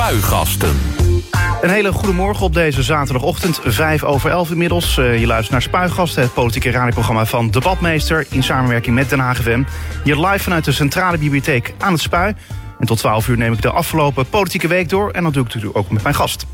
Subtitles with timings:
[0.00, 0.78] Spuigasten.
[1.60, 4.96] Een hele goede morgen op deze zaterdagochtend, 5 over 11 inmiddels.
[4.96, 8.26] Uh, je luistert naar Spuigasten, het politieke radioprogramma van Debatmeester...
[8.30, 9.62] in samenwerking met Den Haag FM.
[10.04, 12.34] Hier live vanuit de Centrale Bibliotheek aan het Spui.
[12.78, 15.10] En tot 12 uur neem ik de afgelopen politieke week door...
[15.10, 16.46] en dat doe ik natuurlijk ook met mijn gast.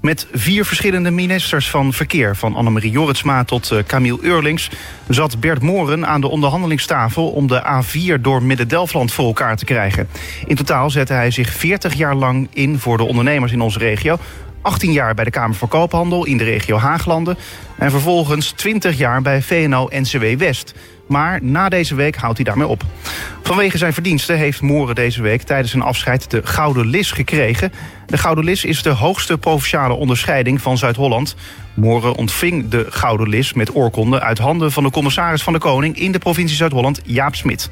[0.00, 2.36] Met vier verschillende ministers van Verkeer...
[2.36, 4.70] van Annemarie Jorritsma tot uh, Camille Eurlings...
[5.08, 7.28] zat Bert Moren aan de onderhandelingstafel...
[7.28, 10.08] om de A4 door Midden-Delfland voor elkaar te krijgen.
[10.46, 14.18] In totaal zette hij zich 40 jaar lang in voor de ondernemers in onze regio...
[14.62, 17.38] 18 jaar bij de Kamer voor Koophandel in de regio Haaglanden...
[17.80, 20.74] en vervolgens 20 jaar bij VNO-NCW West...
[21.10, 22.82] Maar na deze week houdt hij daarmee op.
[23.42, 27.72] Vanwege zijn verdiensten heeft Moren deze week tijdens zijn afscheid de Gouden Lis gekregen.
[28.06, 31.36] De Gouden Lis is de hoogste provinciale onderscheiding van Zuid-Holland.
[31.74, 35.98] Moren ontving de Gouden Lis met oorkonde uit handen van de commissaris van de Koning
[35.98, 37.70] in de provincie Zuid-Holland, Jaap Smit.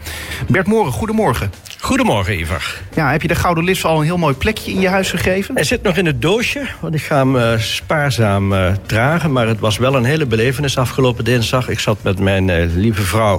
[0.49, 1.53] Bert Moren, goedemorgen.
[1.81, 2.81] Goedemorgen, Ivar.
[2.95, 5.55] Ja, heb je de Gouden Lis al een heel mooi plekje in je huis gegeven?
[5.55, 9.33] Hij zit nog in het doosje, want ik ga hem uh, spaarzaam uh, dragen.
[9.33, 11.69] Maar het was wel een hele belevenis afgelopen dinsdag.
[11.69, 13.35] Ik zat met mijn uh, lieve vrouw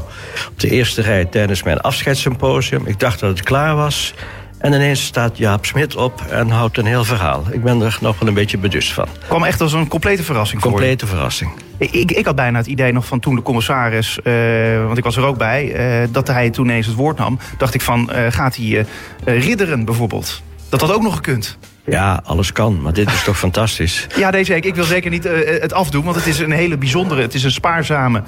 [0.47, 2.85] op de eerste rij tijdens mijn afscheidssymposium.
[2.85, 4.13] Ik dacht dat het klaar was.
[4.57, 7.43] En ineens staat Jaap Smit op en houdt een heel verhaal.
[7.51, 9.07] Ik ben er nog wel een beetje bedust van.
[9.27, 11.51] Kwam echt als een complete verrassing voor Complete verrassing.
[11.77, 15.17] Ik, ik, had bijna het idee nog van toen de commissaris, uh, want ik was
[15.17, 17.39] er ook bij, uh, dat hij toen eens het woord nam.
[17.57, 18.85] Dacht ik van, uh, gaat hij
[19.23, 20.41] ridderen bijvoorbeeld?
[20.69, 21.57] Dat had ook nog gekund.
[21.89, 24.07] Ja, alles kan, maar dit is toch fantastisch.
[24.15, 24.65] Ja, deze week.
[24.65, 27.43] Ik wil zeker niet uh, het afdoen, want het is een hele bijzondere, het is
[27.43, 28.23] een spaarzame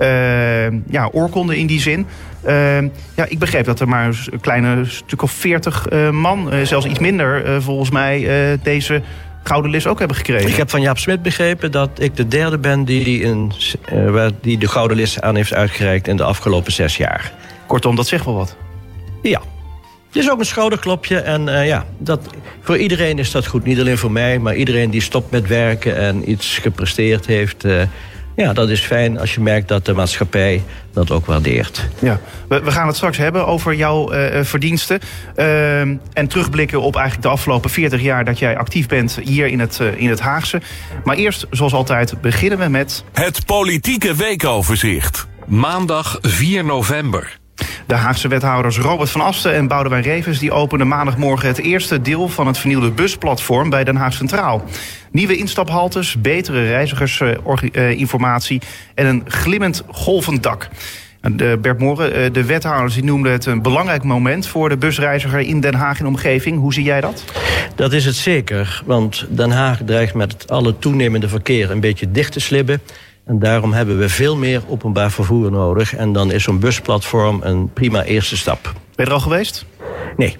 [0.00, 2.06] uh, ja, oorkonde in die zin.
[2.46, 2.80] Uh,
[3.14, 7.62] ja, ik begreep dat er maar een kleine stuk of veertig man, zelfs iets minder
[7.62, 8.28] volgens mij,
[8.62, 9.02] deze
[9.42, 10.48] gouden lis ook hebben gekregen.
[10.48, 13.52] Ik heb van Jaap Smit begrepen dat ik de derde ben die, die, een,
[14.40, 17.32] die de gouden lis aan heeft uitgereikt in de afgelopen zes jaar.
[17.66, 18.56] Kortom, dat zegt wel wat.
[19.22, 19.40] Ja,
[20.16, 21.18] het is ook een schouderklopje.
[21.18, 22.20] En uh, ja, dat,
[22.60, 23.64] voor iedereen is dat goed.
[23.64, 27.64] Niet alleen voor mij, maar iedereen die stopt met werken en iets gepresteerd heeft.
[27.64, 27.82] Uh,
[28.36, 30.62] ja, dat is fijn als je merkt dat de maatschappij
[30.92, 31.88] dat ook waardeert.
[31.98, 35.00] Ja, we, we gaan het straks hebben over jouw uh, verdiensten.
[36.12, 39.80] en terugblikken op eigenlijk de afgelopen 40 jaar dat jij actief bent hier in het,
[39.96, 40.60] in het Haagse.
[41.04, 43.04] Maar eerst, zoals altijd, beginnen we met.
[43.12, 45.26] Het politieke weekoverzicht.
[45.46, 47.38] Maandag 4 november.
[47.86, 50.38] De Haagse wethouders Robert van Asten en Boudewijn Revens...
[50.38, 54.64] die openen maandagmorgen het eerste deel van het vernieuwde busplatform bij Den Haag Centraal.
[55.10, 58.60] Nieuwe instaphaltes, betere reizigersinformatie
[58.94, 60.68] en een glimmend golvend dak.
[61.32, 64.46] De Bert Moren, eh, de wethouders, die noemden het een belangrijk moment...
[64.46, 66.58] voor de busreiziger in Den Haag en omgeving.
[66.58, 67.24] Hoe zie jij dat?
[67.74, 71.70] Dat is het zeker, want Den Haag dreigt met alle toenemende verkeer...
[71.70, 72.80] een beetje dicht te slibben...
[73.26, 75.94] En daarom hebben we veel meer openbaar vervoer nodig.
[75.94, 78.62] En dan is zo'n busplatform een prima eerste stap.
[78.62, 79.64] Ben je er al geweest?
[80.16, 80.36] Nee.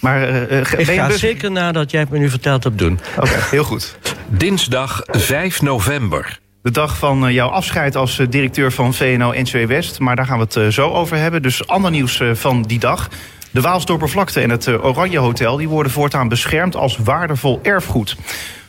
[0.00, 1.20] Maar uh, ik ga bus...
[1.20, 2.98] zeker nadat jij het me nu verteld hebt doen.
[3.16, 3.98] Oké, okay, heel goed.
[4.26, 6.38] Dinsdag 5 november.
[6.62, 9.98] De dag van uh, jouw afscheid als directeur van VNO-NCW West.
[9.98, 11.42] Maar daar gaan we het zo over hebben.
[11.42, 13.08] Dus ander nieuws van die dag.
[13.50, 15.56] De Waalsdorpervlakte en het Oranje Hotel...
[15.56, 18.16] die worden voortaan beschermd als waardevol erfgoed.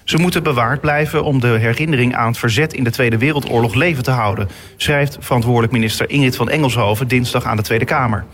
[0.10, 4.04] Ze moeten bewaard blijven om de herinnering aan het verzet in de Tweede Wereldoorlog leven
[4.04, 8.26] te houden, schrijft verantwoordelijk minister Ingrid van Engelshoven dinsdag aan de Tweede Kamer.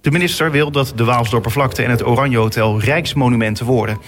[0.00, 3.98] De minister wil dat de Waalsdorpervlakte en het Oranje Hotel rijksmonumenten worden.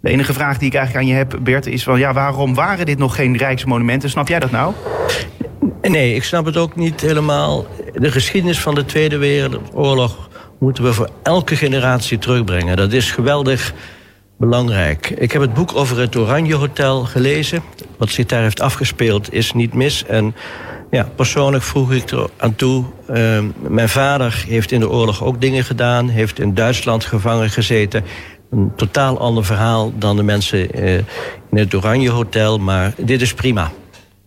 [0.00, 2.86] De enige vraag die ik eigenlijk aan je heb, Bert, is van ja, waarom waren
[2.86, 4.10] dit nog geen rijksmonumenten?
[4.10, 4.74] Snap jij dat nou?
[5.82, 7.66] Nee, ik snap het ook niet helemaal.
[7.94, 12.76] De geschiedenis van de Tweede Wereldoorlog moeten we voor elke generatie terugbrengen.
[12.76, 13.74] Dat is geweldig
[14.38, 15.10] belangrijk.
[15.10, 17.62] Ik heb het boek over het Oranje Hotel gelezen.
[17.96, 20.04] Wat zich daar heeft afgespeeld is niet mis.
[20.04, 20.34] En
[20.90, 22.84] ja, persoonlijk vroeg ik er aan toe.
[23.10, 23.38] Uh,
[23.68, 26.08] mijn vader heeft in de oorlog ook dingen gedaan.
[26.08, 28.04] Heeft in Duitsland gevangen gezeten.
[28.50, 31.04] Een totaal ander verhaal dan de mensen uh, in
[31.50, 32.58] het Oranje Hotel.
[32.58, 33.70] Maar dit is prima.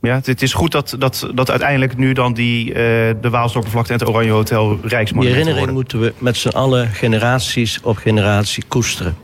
[0.02, 4.00] Ja, het is goed dat, dat, dat uiteindelijk nu dan die, uh, de Waalsdorpervlakte en
[4.00, 9.16] het Oranje Hotel rijksmonumenten Die herinnering moeten we met z'n allen generaties op generatie koesteren.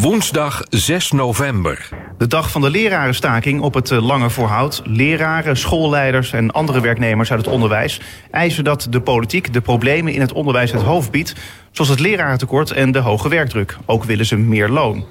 [0.00, 1.88] Woensdag 6 november.
[2.18, 4.82] De dag van de lerarenstaking op het eh, Lange Voorhout.
[4.84, 10.20] Leraren, schoolleiders en andere werknemers uit het onderwijs eisen dat de politiek de problemen in
[10.20, 11.34] het onderwijs het hoofd biedt,
[11.70, 13.76] zoals het lerarentekort en de hoge werkdruk.
[13.86, 15.04] Ook willen ze meer loon.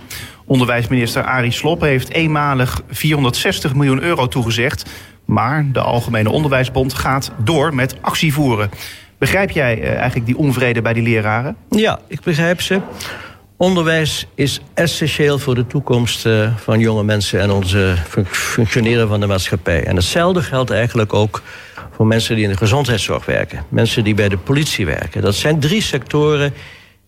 [0.45, 4.89] Onderwijsminister Arie Slob heeft eenmalig 460 miljoen euro toegezegd,
[5.25, 8.69] maar de Algemene Onderwijsbond gaat door met actie voeren.
[9.17, 11.55] Begrijp jij eh, eigenlijk die onvrede bij die leraren?
[11.69, 12.81] Ja, ik begrijp ze.
[13.59, 17.95] Onderwijs is essentieel voor de toekomst eh, van jonge mensen en onze
[18.31, 19.83] functioneren van de maatschappij.
[19.83, 21.41] En hetzelfde geldt eigenlijk ook
[21.91, 25.21] voor mensen die in de gezondheidszorg werken, mensen die bij de politie werken.
[25.21, 26.53] Dat zijn drie sectoren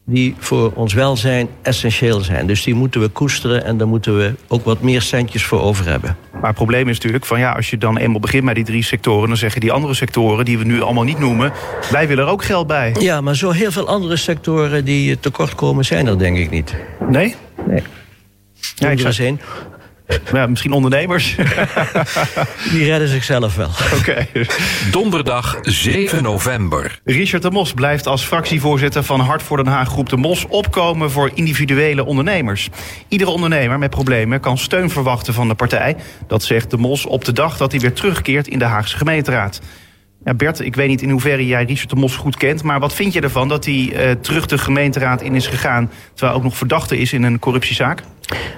[0.06, 2.48] die voor ons welzijn essentieel zijn.
[2.48, 5.86] Dus die moeten we koesteren en daar moeten we ook wat meer centjes voor over
[5.86, 6.18] hebben.
[6.32, 8.84] Maar het probleem is natuurlijk van ja, als je dan eenmaal begint met die drie
[8.84, 11.52] sectoren, dan zeggen die andere sectoren die we nu allemaal niet noemen,
[11.92, 12.96] wij willen er ook geld bij.
[13.00, 16.76] Ja, maar zo heel veel andere sectoren die tekort komen zijn er denk ik niet.
[17.10, 17.36] Nee?
[17.68, 17.84] Nee.
[18.76, 19.38] Ja, ik zou.
[20.34, 21.36] Ja, misschien ondernemers.
[22.72, 23.70] Die redden zichzelf wel.
[24.00, 24.28] Oké.
[24.92, 27.00] Donderdag 7 november.
[27.04, 31.12] Richard de Mos blijft als fractievoorzitter van Hart voor Den Haag Groep de Mos opkomen
[31.12, 32.70] voor individuele ondernemers.
[33.08, 35.96] Iedere ondernemer met problemen kan steun verwachten van de partij.
[36.28, 39.62] Dat zegt de Mos op de dag dat hij weer terugkeert in de Haagse gemeenteraad.
[40.26, 42.64] Ja, Bert, ik weet niet in hoeverre jij Richard de Mos goed kent...
[42.64, 45.88] maar wat vind je ervan dat hij uh, terug de gemeenteraad in is gegaan...
[45.88, 48.04] terwijl hij ook nog verdachte is in een corruptiezaak?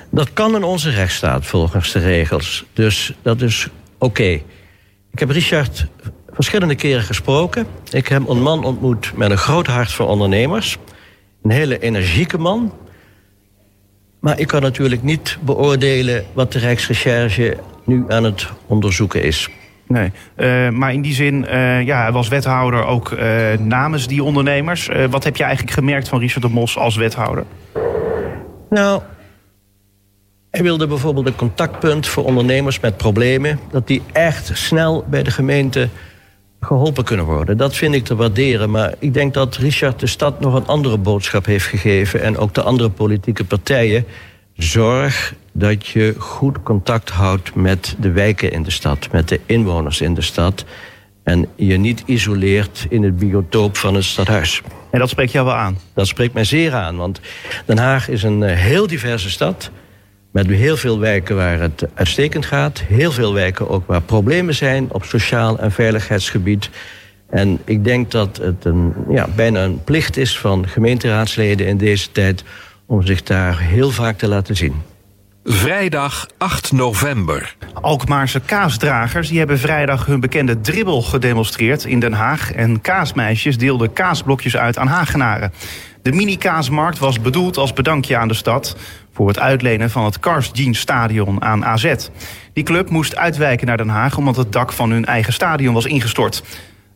[0.09, 2.65] Dat kan in onze rechtsstaat volgens de regels.
[2.73, 3.67] Dus dat is
[3.97, 4.41] oké.
[5.11, 5.87] Ik heb Richard
[6.33, 7.65] verschillende keren gesproken.
[7.91, 10.77] Ik heb een man ontmoet met een groot hart voor ondernemers.
[11.43, 12.73] Een hele energieke man.
[14.19, 19.49] Maar ik kan natuurlijk niet beoordelen wat de Rijksrecherche nu aan het onderzoeken is.
[19.87, 24.23] Nee, uh, maar in die zin, uh, ja, hij was wethouder ook uh, namens die
[24.23, 24.89] ondernemers.
[25.09, 27.43] wat heb je eigenlijk gemerkt van Richard de Mos als wethouder?
[28.69, 29.01] Nou,
[30.53, 33.59] hij wilde bijvoorbeeld een contactpunt voor ondernemers met problemen...
[33.71, 35.89] dat die echt snel bij de gemeente
[36.61, 37.57] geholpen kunnen worden.
[37.57, 38.69] Dat vind ik te waarderen.
[38.71, 42.21] Maar ik denk dat Richard de stad nog een andere boodschap heeft gegeven...
[42.21, 44.05] en ook de andere politieke partijen.
[44.53, 49.11] Zorg dat je goed contact houdt met de wijken in de stad...
[49.11, 50.65] met de inwoners in de stad...
[51.23, 54.61] en je niet isoleert in het biotoop van het stadhuis.
[54.91, 55.77] En dat spreekt jou wel aan?
[55.93, 57.19] Dat spreekt mij zeer aan, want
[57.65, 59.71] Den Haag is een eh, heel diverse stad...
[60.33, 62.79] Met heel veel wijken waar het uitstekend gaat.
[62.79, 66.69] Heel veel wijken ook waar problemen zijn op sociaal en veiligheidsgebied.
[67.29, 72.11] En ik denk dat het een, ja, bijna een plicht is van gemeenteraadsleden in deze
[72.11, 72.43] tijd
[72.85, 74.81] om zich daar heel vaak te laten zien.
[75.43, 77.55] Vrijdag 8 november.
[77.73, 82.51] Alkmaarse kaasdragers die hebben vrijdag hun bekende dribbel gedemonstreerd in Den Haag.
[82.51, 85.51] En kaasmeisjes deelden kaasblokjes uit aan Hagenaren.
[86.03, 88.75] De mini-kaasmarkt was bedoeld als bedankje aan de stad
[89.13, 91.95] voor het uitlenen van het Cars Jeans Stadion aan AZ.
[92.53, 95.85] Die club moest uitwijken naar Den Haag omdat het dak van hun eigen stadion was
[95.85, 96.43] ingestort.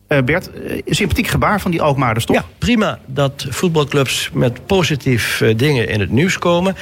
[0.08, 2.36] Uh, Bert, uh, sympathiek gebaar van die Alkmaarders, toch?
[2.36, 6.76] Ja, prima dat voetbalclubs met positief uh, dingen in het nieuws komen.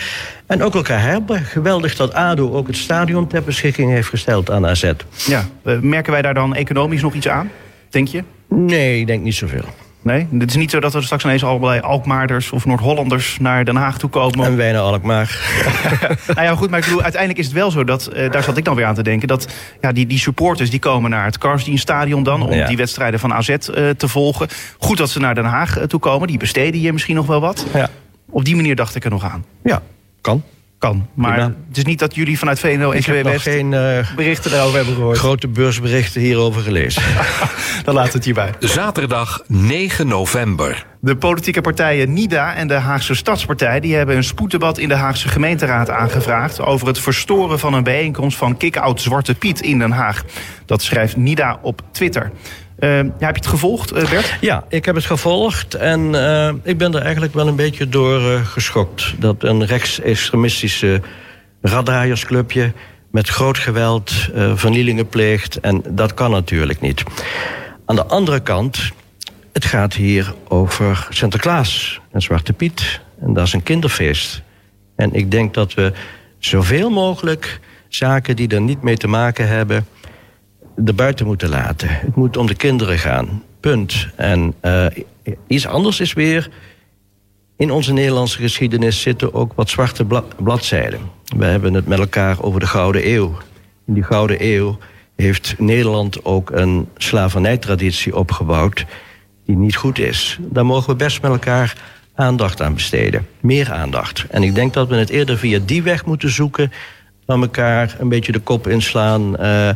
[0.47, 1.45] En ook elkaar hebben.
[1.45, 4.93] Geweldig dat ADO ook het stadion ter beschikking heeft gesteld aan AZ.
[5.27, 5.45] Ja,
[5.81, 7.51] merken wij daar dan economisch nog iets aan,
[7.91, 8.25] denk je?
[8.49, 9.65] Nee, ik denk niet zoveel.
[10.07, 13.77] Nee, het is niet zo dat er straks ineens allerlei Alkmaarders of Noord-Hollanders naar Den
[13.77, 14.47] Haag toe komen.
[14.47, 15.39] En wij naar Alkmaar.
[16.35, 18.57] nou ja, goed, maar ik bedoel, uiteindelijk is het wel zo dat, uh, daar zat
[18.57, 19.49] ik dan weer aan te denken, dat
[19.81, 22.67] ja, die, die supporters die komen naar het Karsdien Stadion dan om ja.
[22.67, 23.57] die wedstrijden van AZ uh,
[23.91, 24.49] te volgen.
[24.79, 27.41] Goed dat ze naar Den Haag uh, toe komen, die besteden hier misschien nog wel
[27.41, 27.67] wat.
[27.75, 27.91] Ja.
[28.31, 29.45] Op die manier dacht ik er nog aan.
[29.63, 29.83] Ja,
[30.21, 30.43] kan
[30.79, 31.09] kan.
[31.15, 34.77] Maar het is niet dat jullie vanuit VNO en CW West geen uh, berichten daarover
[34.77, 35.19] hebben gehoord.
[35.19, 37.03] Grote beursberichten hierover gelezen.
[37.85, 38.55] Dan laat het hierbij.
[38.59, 40.87] Zaterdag 9 november.
[41.01, 45.29] De politieke partijen NIDA en de Haagse Stadspartij die hebben een spoeddebat in de Haagse
[45.29, 50.25] gemeenteraad aangevraagd over het verstoren van een bijeenkomst van Kick-Out Zwarte Piet in Den Haag.
[50.65, 52.33] Dat schrijft NIDA op Twitter.
[52.79, 54.37] Uh, heb je het gevolgd, uh, Bert?
[54.41, 55.75] Ja, ik heb het gevolgd.
[55.75, 59.15] En uh, ik ben er eigenlijk wel een beetje door geschokt.
[59.19, 61.01] Dat een rechtsextremistische
[61.61, 62.73] raddraaiersclubje
[63.11, 64.13] met groot geweld
[64.55, 65.61] vernielingen pleegt.
[65.61, 67.03] En dat kan natuurlijk niet.
[67.85, 68.93] Aan de andere kant,
[69.53, 73.01] het gaat hier over Sinterklaas en Zwarte Piet.
[73.21, 74.43] En dat is een kinderfeest.
[74.97, 75.93] En ik denk dat we
[76.39, 79.87] zoveel mogelijk zaken die er niet mee te maken hebben
[80.77, 81.89] de buiten moeten laten.
[81.91, 83.43] Het moet om de kinderen gaan.
[83.61, 84.09] Punt.
[84.17, 84.87] En uh,
[85.47, 86.51] iets anders is weer...
[87.57, 91.01] in onze Nederlandse geschiedenis zitten ook wat zwarte bla bladzijden.
[91.37, 93.37] We hebben het met elkaar over de Gouden Eeuw.
[93.87, 94.79] In die Gouden Eeuw
[95.17, 98.85] heeft Nederland ook een slavernijtraditie opgebouwd...
[99.45, 100.39] die niet goed is.
[100.41, 101.77] Daar mogen we best met elkaar
[102.15, 103.27] aandacht aan besteden.
[103.41, 104.27] Meer aandacht.
[104.31, 106.73] En ik denk dat we het eerder via die weg moeten zoeken...
[107.25, 109.37] dan elkaar een beetje de kop inslaan...
[109.41, 109.71] Uh,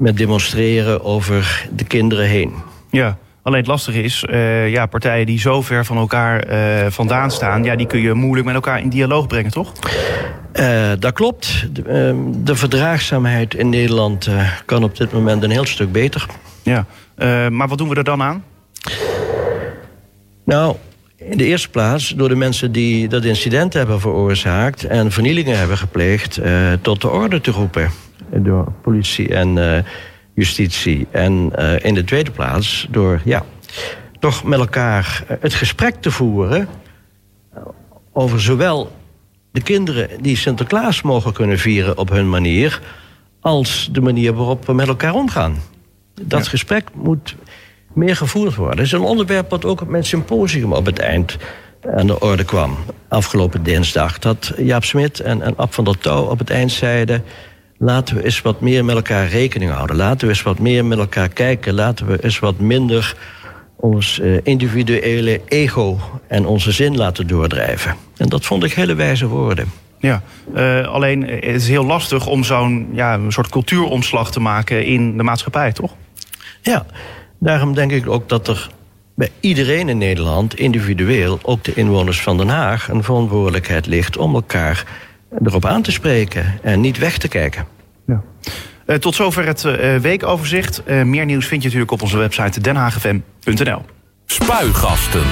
[0.00, 2.52] met demonstreren over de kinderen heen.
[2.90, 3.18] Ja.
[3.42, 7.64] Alleen het lastige is, uh, ja, partijen die zo ver van elkaar uh, vandaan staan...
[7.64, 9.72] Ja, die kun je moeilijk met elkaar in dialoog brengen, toch?
[10.54, 11.66] Uh, dat klopt.
[11.72, 14.28] De, de, verdraagzaamheid in Nederland
[14.64, 16.26] kan op dit moment een heel stuk beter.
[16.62, 16.86] Ja,
[17.50, 18.44] maar wat doen we er dan aan?
[20.44, 20.76] Nou,
[21.16, 24.84] in de eerste plaats door de mensen die dat incident hebben veroorzaakt...
[24.84, 26.40] en vernielingen hebben gepleegd,
[26.80, 27.90] tot de orde te roepen
[28.28, 29.78] door politie en uh,
[30.34, 31.06] justitie.
[31.10, 33.44] En uh, in de tweede plaats door ja,
[34.18, 36.68] toch met elkaar het gesprek te voeren
[38.12, 38.90] over zowel
[39.52, 42.80] de kinderen die Sinterklaas mogen kunnen vieren op hun manier,
[43.40, 45.56] als de manier waarop we met elkaar omgaan.
[46.22, 47.36] Dat gesprek moet
[47.92, 48.76] meer gevoerd worden.
[48.76, 51.36] Het is een onderwerp wat ook op mijn symposium op het eind
[51.94, 52.76] aan de orde kwam.
[53.08, 54.18] Afgelopen dinsdag.
[54.18, 57.24] Dat Jaap Smit en, en Ab van der Touw op het eind zeiden...
[57.82, 59.96] laten we eens wat meer met elkaar rekening houden.
[59.96, 61.74] Laten we eens wat meer met elkaar kijken.
[61.74, 63.16] Laten we eens wat minder
[63.76, 67.94] ons eh, individuele ego en onze zin laten doordrijven.
[68.16, 69.72] En dat vond ik hele wijze woorden.
[69.98, 70.22] Ja,
[70.54, 75.16] uh, alleen het is heel lastig om zo'n ja, een soort cultuuromslag te maken in
[75.16, 75.94] de maatschappij, toch?
[76.62, 76.86] Ja,
[77.38, 78.70] daarom denk ik ook dat er
[79.14, 84.34] bij iedereen in Nederland, individueel, ook de inwoners van Den Haag, een verantwoordelijkheid ligt om
[84.34, 84.84] elkaar
[85.44, 87.66] erop aan te spreken en niet weg te kijken.
[88.06, 88.22] Ja.
[88.86, 90.82] Uh, tot zover het uh, weekoverzicht.
[90.86, 93.82] Uh, meer nieuws vind je natuurlijk op onze website denhagfm.nl.
[94.26, 95.22] Spuigasten.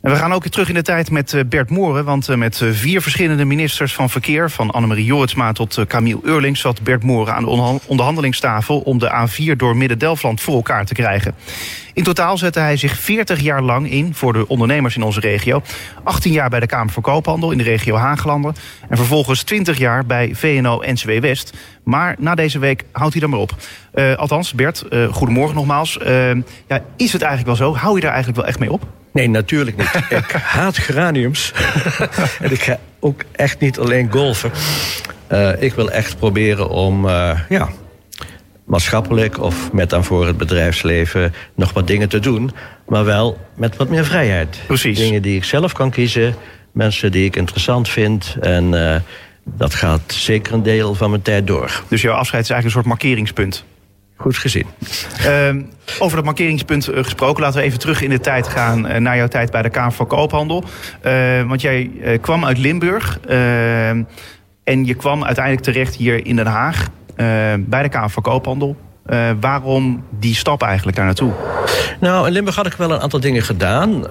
[0.00, 2.04] En we gaan ook weer terug in de tijd met eh, Bert Mooren.
[2.04, 4.50] Want eh, met eh, vier verschillende ministers van Verkeer...
[4.50, 6.60] van Annemarie Joritsma tot Camille Eurlings...
[6.60, 8.80] zat Bert Mooren aan de onderhandelingstafel...
[8.80, 11.34] om de A4 door Midden-Delfland voor elkaar te krijgen.
[11.94, 15.62] In totaal zette hij zich 40 jaar lang in voor de ondernemers in onze regio.
[16.02, 18.54] 18 jaar bij de Kamer voor Koophandel in de regio Haaglanden.
[18.88, 21.52] En vervolgens 20 jaar bij VNO-NCW West.
[21.82, 23.54] Maar na deze week houdt hij dan maar op.
[23.94, 25.98] Uh, althans, Bert, uh, goedemorgen nogmaals.
[26.02, 26.34] Uh,
[26.66, 27.76] ja, is het eigenlijk wel zo?
[27.76, 28.86] Hou je daar eigenlijk wel echt mee op?
[29.12, 29.94] Nee, natuurlijk niet.
[30.24, 31.52] ik haat geraniums.
[32.40, 34.50] en ik ga ook echt niet alleen golfen.
[35.58, 37.08] Ik wil echt proberen om
[37.48, 37.68] ja,
[38.70, 42.50] maatschappelijk of met dan voor het bedrijfsleven nog wat dingen te doen.
[42.86, 44.60] Maar wel met wat meer vrijheid.
[44.66, 44.98] Precies.
[44.98, 46.34] Dingen die ik zelf kan kiezen.
[46.72, 48.36] Mensen die ik interessant vind.
[48.40, 48.96] En uh,
[49.44, 51.82] dat gaat zeker een deel van mijn tijd door.
[51.88, 53.64] Dus jouw afscheid is eigenlijk een soort markeringspunt?
[54.16, 54.66] Goed gezien.
[55.26, 55.62] Uh,
[55.98, 59.16] over dat markeringspunt uh, gesproken, laten we even terug in de tijd gaan uh, naar
[59.16, 60.64] jouw tijd bij de Kamer van Koophandel.
[61.46, 64.02] want jij kwam uit Limburg ehm,
[64.64, 66.88] en je kwam uiteindelijk terecht hier in Den Haag
[67.58, 68.76] bij de Kamer van Koophandel.
[69.40, 71.32] waarom die stap eigenlijk daar naartoe?
[72.00, 74.06] Nou, in Limburg had ik wel een aantal dingen gedaan.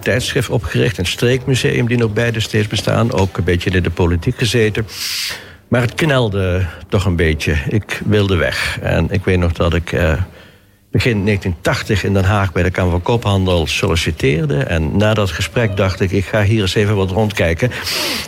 [0.00, 3.12] tijdschrift opgericht, een streekmuseum die nog beide steeds bestaan.
[3.12, 4.86] Ook een beetje in de politiek gezeten.
[5.70, 7.56] Maar het knelde toch een beetje.
[7.68, 8.78] Ik wilde weg.
[8.82, 10.12] En ik weet nog dat ik eh,
[10.90, 14.56] begin 1980 in Den Haag bij de Kamer van Koophandel solliciteerde.
[14.56, 17.70] En na dat gesprek dacht ik, ik ga hier eens even wat rondkijken.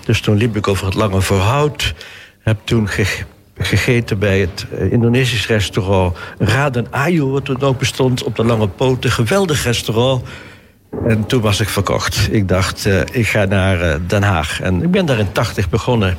[0.04, 1.94] Dus toen liep ik over het Lange Voorhout.
[2.40, 2.88] Heb toen
[3.54, 8.68] gegeten bij het uh, Indonesisch restaurant Raden Ayu, wat toen ook bestond op de Lange
[8.68, 9.10] Poten.
[9.10, 10.22] Geweldig restaurant.
[11.06, 12.28] En toen was ik verkocht.
[12.30, 14.60] Ik dacht, uh, ik ga naar uh, Den Haag.
[14.60, 16.16] En ik ben daar in 80 begonnen,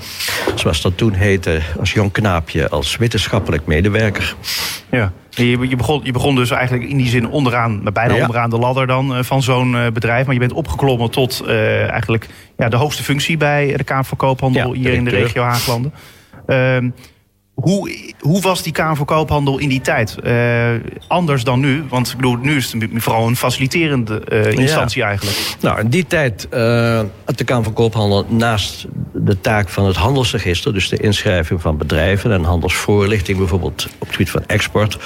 [0.56, 4.36] zoals dat toen heette, als jong knaapje, als wetenschappelijk medewerker.
[4.92, 8.22] Ja, je, je, begon, je begon dus eigenlijk in die zin onderaan, bijna ja.
[8.22, 10.26] onderaan de ladder dan uh, van zo'n bedrijf.
[10.26, 14.74] Maar je bent opgeklommen tot eigenlijk ja, de hoogste functie bij de Kamer van Koophandel
[14.74, 15.94] ja, hier in de regio Haaglanden.
[17.54, 20.16] Hoe, hoe was die Kamer voor Koophandel in die tijd?
[20.24, 20.70] Uh,
[21.08, 21.84] anders dan nu?
[21.90, 25.08] Want ik bedoel, nu is het vooral een faciliterende uh, instantie ja.
[25.08, 25.38] eigenlijk.
[25.60, 29.96] Nou, in die tijd uh, had de Kamer van Koophandel naast de taak van het
[29.96, 30.74] handelsregister...
[30.74, 33.38] dus de inschrijving van bedrijven en handelsvoorlichting...
[33.38, 34.98] bijvoorbeeld op het gebied van export...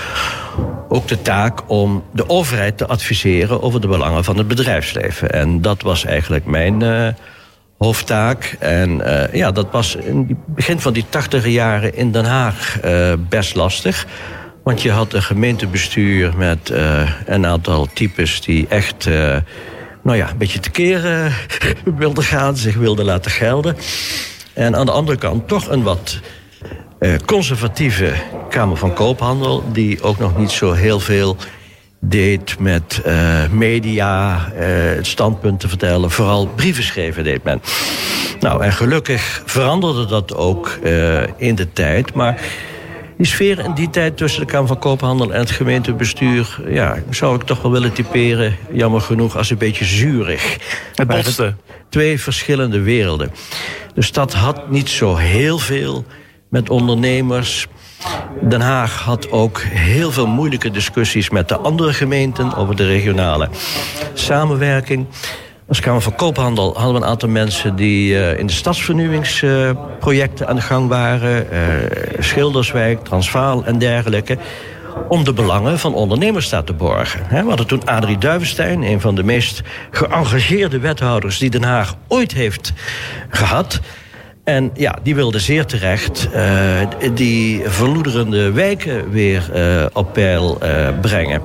[0.87, 5.31] ook de taak om de overheid te adviseren over de belangen van het bedrijfsleven.
[5.31, 6.83] En dat was eigenlijk mijn
[7.77, 8.55] hoofdtaak.
[8.59, 12.77] En uh, ja, dat was in het begin van die tachtige jaren in Den Haag
[12.85, 14.07] uh, best lastig.
[14.63, 19.05] Want je had een gemeentebestuur met uh, een aantal types die echt
[20.03, 21.31] nou ja, een beetje tekeer
[21.97, 23.77] wilden gaan, zich wilden laten gelden.
[24.53, 26.19] En aan de andere kant toch een wat
[27.25, 28.13] conservatieve
[28.49, 31.37] Kamer van Koophandel, die ook nog niet zo heel veel
[32.09, 34.67] deed met uh, media, uh,
[35.01, 36.11] standpunten vertellen.
[36.11, 37.61] Vooral brieven schrijven deed men.
[38.39, 42.13] Nou, en gelukkig veranderde dat ook uh, in de tijd.
[42.13, 42.41] Maar
[43.17, 46.59] die sfeer in die tijd tussen de Kamer van Koophandel en het gemeentebestuur...
[46.67, 50.57] ja, zou ik toch wel willen typeren, jammer genoeg, als een beetje zuurig.
[50.95, 51.55] Het botste.
[51.89, 53.31] Twee verschillende werelden.
[53.93, 56.05] Dus dat had niet zo heel veel
[56.49, 57.67] met ondernemers
[58.41, 63.49] Den Haag had ook heel veel moeilijke discussies met de andere gemeenten over de regionale
[64.13, 65.05] samenwerking.
[65.67, 70.55] Als Kamer van Koophandel hadden we een aantal mensen die uh, in de stadsvernieuwingsprojecten aan
[70.55, 71.47] de gang waren.
[71.51, 71.59] Uh,
[72.19, 74.37] Schilderswijk, Transvaal en dergelijke.
[75.07, 77.21] Om de belangen van ondernemers te borgen.
[77.29, 79.61] We hadden toen Adrie Duivenstein, een van de meest
[79.91, 82.73] geëngageerde wethouders die Den Haag ooit heeft
[83.29, 83.79] gehad.
[84.47, 90.87] En ja, die wilde zeer terecht uh, die verloederende wijken weer uh, op peil uh,
[91.01, 91.41] brengen.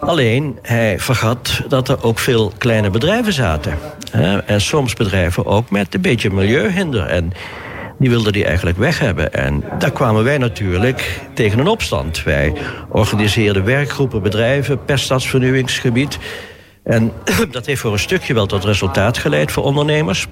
[0.00, 3.78] Alleen, hij vergat dat er ook veel kleine bedrijven zaten.
[4.46, 7.06] En soms bedrijven ook met een beetje milieuhinder.
[7.06, 7.32] En
[7.98, 9.32] die wilde die eigenlijk weg hebben.
[9.32, 12.22] En daar kwamen wij natuurlijk tegen een opstand.
[12.22, 12.52] Wij
[12.88, 16.18] organiseerden werkgroepen, bedrijven per stadsvernieuwingsgebied.
[16.84, 17.12] En
[17.50, 20.26] dat heeft voor een stukje wel tot resultaat geleid voor ondernemers.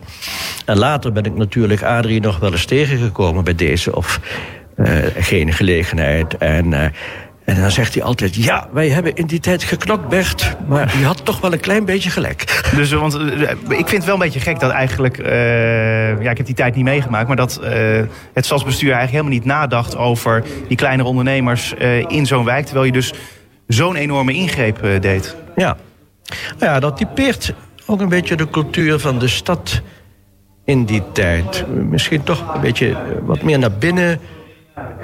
[0.64, 4.20] En later ben ik natuurlijk Adrie nog wel eens tegengekomen bij deze of
[4.76, 6.36] uh, geen gelegenheid.
[6.36, 6.84] En uh,
[7.44, 10.56] en dan zegt hij altijd: Ja, wij hebben in die tijd geknokt, Bert.
[10.66, 12.44] Maar je had toch wel een klein beetje gelijk.
[12.76, 15.16] Dus, want eh, ik vind het wel een beetje gek dat eigenlijk.
[16.22, 17.26] Ja, ik heb die tijd niet meegemaakt.
[17.26, 17.60] Maar dat
[18.32, 21.74] het stadsbestuur eigenlijk helemaal niet nadacht over die kleinere ondernemers
[22.08, 22.64] in zo'n wijk.
[22.64, 23.14] Terwijl je dus
[23.66, 25.36] zo'n enorme ingreep deed.
[25.56, 25.76] Ja.
[26.58, 27.54] Nou ja, dat typeert
[27.86, 29.80] ook een beetje de cultuur van de stad
[30.64, 31.64] in die tijd.
[31.68, 34.20] Misschien toch een beetje wat meer naar binnen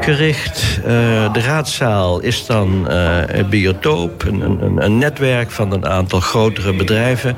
[0.01, 0.79] gericht.
[0.79, 0.85] Uh,
[1.33, 6.75] de raadzaal is dan uh, een biotoop, een, een, een, netwerk van een aantal grotere
[6.75, 7.37] bedrijven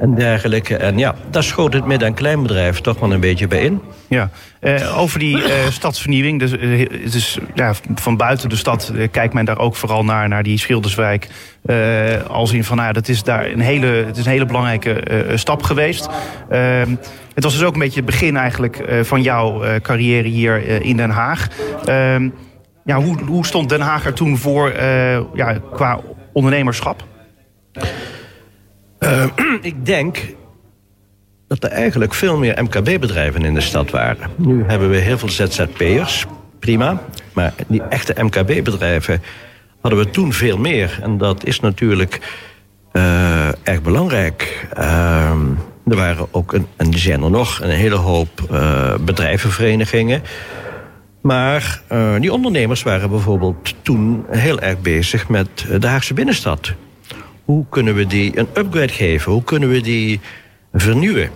[0.00, 0.76] en dergelijke.
[0.76, 3.80] En ja, daar schoot het midden- en kleinbedrijf toch wel een beetje bij in.
[4.08, 5.38] Ja, uh, over die
[5.70, 6.38] stadsvernieuwing.
[6.38, 6.52] Dus,
[7.14, 11.28] is, ja, van buiten de stad kijkt men daar ook vooral naar, naar die Schilderswijk.
[12.28, 15.02] als in van, nou, dat is daar een hele, het is een hele belangrijke
[15.34, 16.08] stap geweest.
[16.48, 16.94] Ehm,
[17.34, 21.10] het was dus ook een beetje het begin eigenlijk van jouw carrière hier in Den
[21.10, 21.48] Haag.
[21.84, 22.28] Ehm,
[22.84, 24.72] ja, hoe, hoe, stond Den Haag er toen voor
[25.34, 26.00] ja, qua
[26.32, 27.04] ondernemerschap?
[29.60, 30.18] ik denk
[31.46, 34.30] dat er eigenlijk veel meer MKB-bedrijven in de stad waren.
[34.36, 36.26] Nu hebben we heel veel ZZP'ers,
[36.58, 37.02] prima.
[37.32, 39.22] Maar die echte MKB-bedrijven
[39.80, 40.98] hadden we toen veel meer.
[41.02, 42.20] En dat is natuurlijk
[43.62, 44.66] erg belangrijk.
[44.74, 45.46] Ehm,
[45.86, 48.28] er waren ook, een, en die zijn er nog, een hele hoop
[49.00, 50.22] bedrijvenverenigingen.
[51.20, 51.82] Maar
[52.20, 56.74] die ondernemers waren bijvoorbeeld toen heel erg bezig met de Haagse binnenstad.
[57.48, 59.32] Hoe kunnen we die een upgrade geven?
[59.32, 60.20] Hoe kunnen we die
[60.72, 61.30] vernieuwen?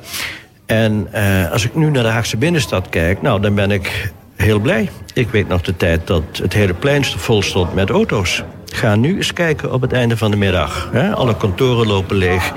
[0.67, 4.59] En uh, als ik nu naar de Haagse binnenstad kijk, nou, dan ben ik heel
[4.59, 4.91] blij.
[5.15, 8.43] Ik weet nog de tijd dat het hele plein vol stond met auto's.
[8.67, 10.91] Ga nu eens kijken op het einde van de middag.
[11.15, 12.53] Alle kantoren lopen leeg.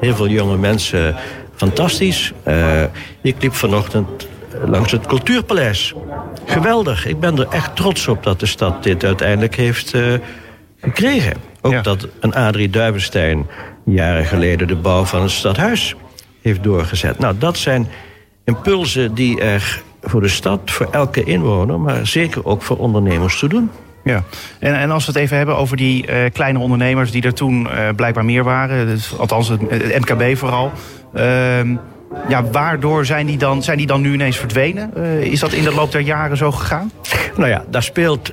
[0.00, 1.16] Heel veel jonge mensen
[1.54, 2.32] fantastisch.
[2.48, 2.82] Uh,
[3.20, 4.28] ik liep vanochtend
[4.64, 5.94] langs het Cultuurpaleis.
[6.44, 7.06] Geweldig.
[7.06, 9.94] Ik ben er echt trots op dat de stad dit uiteindelijk heeft
[10.80, 11.49] gekregen.
[11.60, 11.82] Ook ja.
[11.82, 13.46] dat een Adrie Duivenstein
[13.84, 15.94] jaren geleden de bouw van het stadhuis
[16.42, 17.18] heeft doorgezet.
[17.18, 17.88] Nou, dat zijn
[18.44, 21.80] impulsen die er voor de stad, voor elke inwoner...
[21.80, 23.70] maar zeker ook voor ondernemers te doen.
[24.04, 24.24] Ja,
[24.58, 27.62] en, en als we het even hebben over die uh, kleine ondernemers die er toen
[27.62, 30.72] uh, blijkbaar meer waren, dus, althans het, het, MKB vooral.
[31.14, 31.22] Uh,
[32.28, 34.90] ja, waardoor zijn die, dan, zijn die dan nu ineens verdwenen?
[34.96, 36.90] Uh, is dat in de loop der jaren zo gegaan?
[37.36, 38.32] Nou ja, daar speelt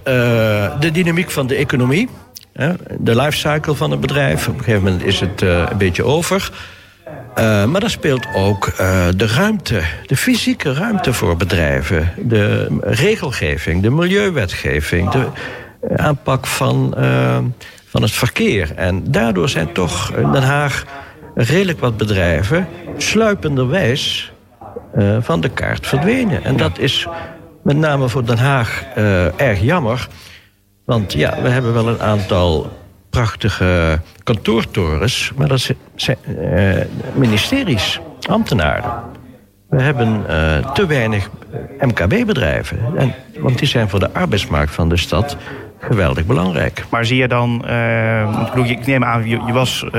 [0.79, 2.09] de dynamiek van de economie,
[2.99, 4.47] de lifecycle van het bedrijf.
[4.47, 6.51] Op een gegeven moment is het een beetje over.
[7.37, 12.13] Uh, maar daar speelt ook uh, de ruimte, de fysieke ruimte voor bedrijven.
[12.17, 15.27] De regelgeving, de milieuwetgeving, de
[15.95, 17.37] aanpak van, uh,
[17.85, 18.71] van het verkeer.
[18.75, 20.85] En daardoor zijn toch in Den Haag
[21.35, 22.67] redelijk wat bedrijven
[22.97, 24.31] sluipenderwijs
[25.19, 26.43] van de kaart verdwenen.
[26.43, 27.07] En dat is
[27.63, 28.83] met name voor Den Haag
[29.35, 30.07] erg jammer.
[30.87, 32.69] Want ja, we hebben wel een aantal
[33.09, 36.75] prachtige kantoortorens, maar dat zijn uh,
[37.13, 38.91] ministeries, ambtenaren.
[39.69, 41.29] We hebben uh, te weinig
[41.79, 42.79] MKB-bedrijven.
[43.39, 45.37] Want die zijn voor de arbeidsmarkt van de stad
[45.79, 46.85] geweldig belangrijk.
[46.89, 49.91] Maar zie je dan, uh, ik, bedoel, ik neem aan, je, je was uh,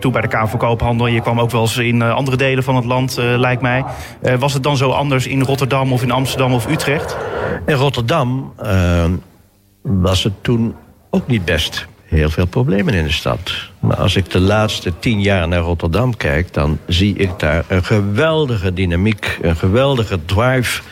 [0.00, 1.06] toe bij de Kamer van Koophandel.
[1.06, 3.84] Je kwam ook wel eens in uh, andere delen van het land, lijkt mij.
[4.38, 7.16] was het dan zo anders in Rotterdam of in Amsterdam of Utrecht?
[7.66, 8.52] In Rotterdam
[9.82, 10.74] was het toen
[11.10, 13.52] ook niet best heel veel problemen in de stad.
[13.80, 16.52] Maar als ik de laatste tien jaar naar Rotterdam kijk...
[16.52, 20.82] dan zie ik daar een geweldige dynamiek, een geweldige drive...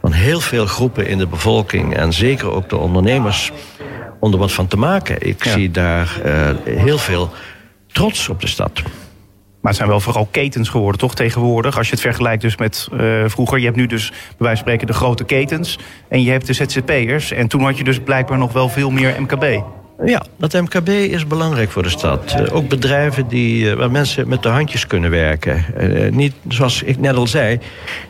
[0.00, 1.96] van heel veel groepen in de bevolking...
[1.96, 3.52] en zeker ook de ondernemers
[4.20, 5.28] om er wat van te maken.
[5.28, 7.30] Ik zie daar uh, heel veel
[7.86, 8.82] trots op de stad.
[9.62, 11.76] Maar het zijn wel vooral ketens geworden, toch, tegenwoordig?
[11.78, 13.58] Als je het vergelijkt dus met uh, vroeger.
[13.58, 15.78] Je hebt nu dus, bij wijze van spreken, de grote ketens.
[16.08, 17.32] En je hebt de ZZP'ers.
[17.32, 19.62] En toen had je dus blijkbaar nog wel veel meer MKB.
[20.04, 22.36] Ja, dat MKB is belangrijk voor de stad.
[22.40, 25.64] Uh, ook bedrijven die, uh, waar mensen met de handjes kunnen werken.
[26.10, 27.58] Niet, zoals ik net al zei,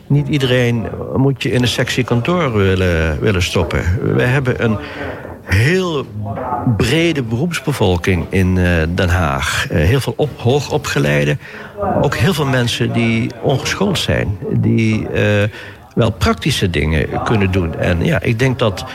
[0.07, 3.83] niet iedereen moet je in een sexy kantoor willen, willen stoppen.
[4.15, 4.77] We hebben een
[5.43, 6.05] heel
[6.77, 8.55] brede beroepsbevolking in
[8.95, 9.67] Den Haag.
[9.69, 11.37] heel veel op, hoogopgeleide.
[12.01, 14.37] Ook heel veel mensen die ongeschoold zijn.
[14.49, 15.07] Die
[15.95, 17.75] wel praktische dingen kunnen doen.
[17.75, 18.85] En ja, ik denk dat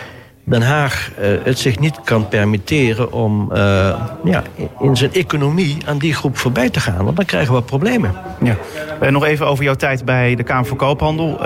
[0.44, 1.10] Den Haag
[1.44, 3.50] het zich niet kan permitteren om
[4.24, 4.42] ja,
[4.80, 7.04] in zijn economie aan die groep voorbij te gaan.
[7.04, 8.12] Want dan krijgen we problemen.
[8.42, 8.56] Ja.
[9.10, 11.40] Nog even over jouw tijd bij de Kamer van Koophandel.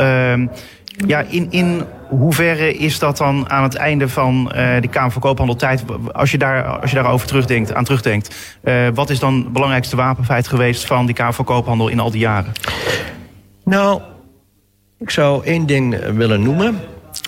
[1.06, 4.44] Ja, in, in hoeverre is dat dan aan het einde van
[4.80, 5.84] de Kamer van Koophandel tijd...
[6.12, 8.56] als je, daar, als je daarover terugdenkt, aan terugdenkt...
[8.94, 12.20] wat is dan het belangrijkste wapenfeit geweest van die Kamer van Koophandel in al die
[12.20, 12.52] jaren?
[13.64, 14.00] Nou,
[14.98, 16.80] ik zou één ding willen noemen...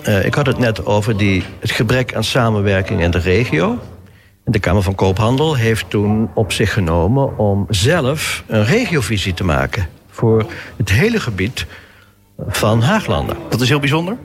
[0.09, 3.79] Uh, ik had het net over die, het gebrek aan samenwerking in de regio.
[4.45, 9.89] De Kamer van Koophandel heeft toen op zich genomen om zelf een regiovisie te maken
[10.11, 10.47] voor
[10.77, 11.67] het hele gebied
[12.49, 13.37] van Haaglanden.
[13.49, 14.17] Dat is heel bijzonder?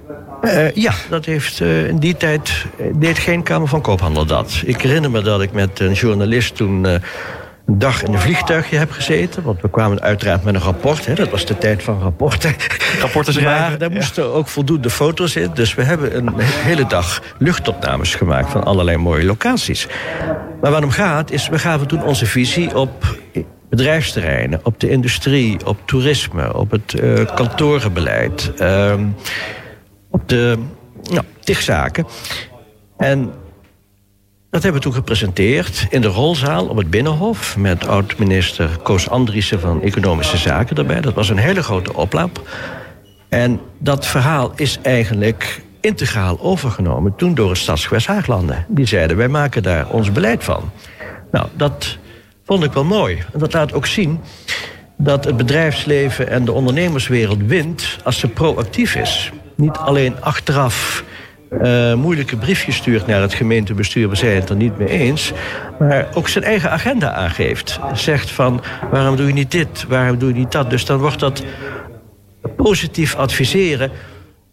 [0.41, 4.61] Uh, ja, dat heeft uh, in die tijd deed geen Kamer van Koophandel dat.
[4.65, 8.91] Ik herinner me dat ik met een journalist toen een dag in een vliegtuigje heb
[8.91, 9.43] gezeten.
[9.43, 11.05] Want we kwamen uiteraard met een rapport.
[11.05, 11.13] Hè.
[11.13, 12.55] Dat was de tijd van rapporten.
[12.99, 13.69] Rapporten schrijven.
[13.69, 15.51] Maar daar moesten ook voldoende foto's in.
[15.53, 19.87] Dus we hebben een hele dag luchtopnames gemaakt van allerlei mooie locaties.
[20.61, 23.17] Maar wat om gaat is, we gaven toen onze visie op
[23.69, 28.93] bedrijfsterreinen, op de industrie, op toerisme, op het uh, kantorenbeleid, uh,
[30.09, 30.57] op de
[31.11, 32.05] nou, zaken.
[32.97, 33.31] En
[34.49, 37.57] dat hebben we toen gepresenteerd in de rolzaal op het Binnenhof...
[37.57, 41.01] met oud-minister Koos Andriessen van Economische Zaken erbij.
[41.01, 42.41] Dat was een hele grote oplap.
[43.29, 47.15] En dat verhaal is eigenlijk integraal overgenomen...
[47.15, 48.65] toen door het stadsgewest Haaglanden.
[48.67, 50.71] Die zeiden, wij maken daar ons beleid van.
[51.31, 51.97] Nou, dat
[52.49, 53.23] vond ik wel mooi.
[53.33, 54.19] En dat laat ook zien
[54.97, 57.97] dat het bedrijfsleven en de ondernemerswereld wint...
[58.03, 59.31] als ze proactief is.
[59.55, 61.03] Niet alleen achteraf
[61.51, 64.09] uh, moeilijke briefjes stuurt naar het gemeentebestuur.
[64.09, 65.31] We zijn het er niet mee eens.
[65.79, 67.79] Maar ook zijn eigen agenda aangeeft.
[67.93, 70.69] Zegt van waarom doe je niet dit, waarom doe je niet dat.
[70.69, 71.43] Dus dan wordt dat
[72.55, 73.91] positief adviseren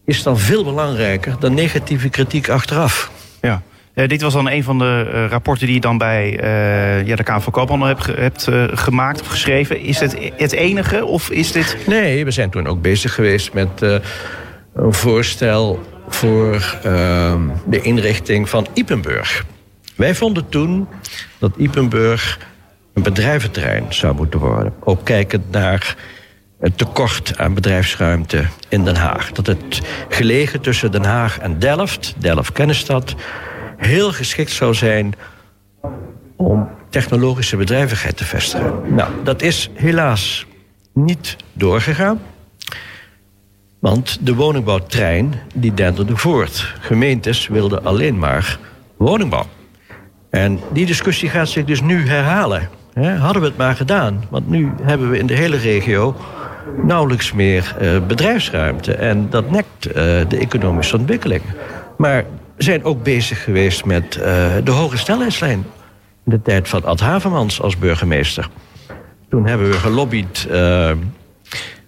[0.05, 3.11] is dan veel belangrijker dan negatieve kritiek achteraf.
[3.41, 3.63] Ja.
[3.97, 7.17] Uh, dit was dan een van de uh, rapporten die je dan bij uh, ja,
[7.17, 8.49] de Kamer van Koophandel hebt,
[8.81, 9.81] gemaakt of geschreven.
[9.81, 11.77] Is het het enige of is dit...
[11.87, 13.81] Nee, we zijn toen ook bezig geweest met
[14.75, 17.35] een voorstel voor uh,
[17.67, 19.45] de inrichting van Ipenburg.
[19.95, 20.89] Wij vonden toen
[21.39, 22.39] dat Ipenburg
[22.95, 24.73] een bedrijventerrein zou moeten worden.
[24.81, 25.97] Ook kijkend naar
[26.61, 29.33] het tekort aan bedrijfsruimte in Den Haag.
[29.33, 33.15] Dat het gelegen tussen Den Haag en Delft, Delft-Kennisstad...
[33.77, 35.15] heel geschikt zou zijn
[36.37, 38.95] om technologische bedrijvigheid te vestigen.
[38.95, 40.47] Nou, dat is helaas
[40.93, 42.21] niet doorgegaan.
[43.79, 46.75] Want de woningbouwtrein die denderde voort.
[46.81, 48.59] Gemeentes wilden alleen maar
[48.97, 49.47] woningbouw.
[50.31, 52.69] En die discussie gaat zich dus nu herhalen.
[53.19, 54.25] hadden we het maar gedaan.
[54.31, 56.17] Want nu hebben we in de hele regio
[56.83, 58.95] nauwelijks meer uh, bedrijfsruimte.
[58.95, 59.95] En dat nekt uh,
[60.29, 61.43] de economische ontwikkeling.
[61.97, 62.25] Maar
[62.57, 64.23] zijn ook bezig geweest met uh,
[64.65, 65.65] de hoge snelheidslijn.
[66.25, 68.49] In de tijd van Ad Havermans als burgemeester.
[69.29, 70.49] Toen hebben we gelobbyd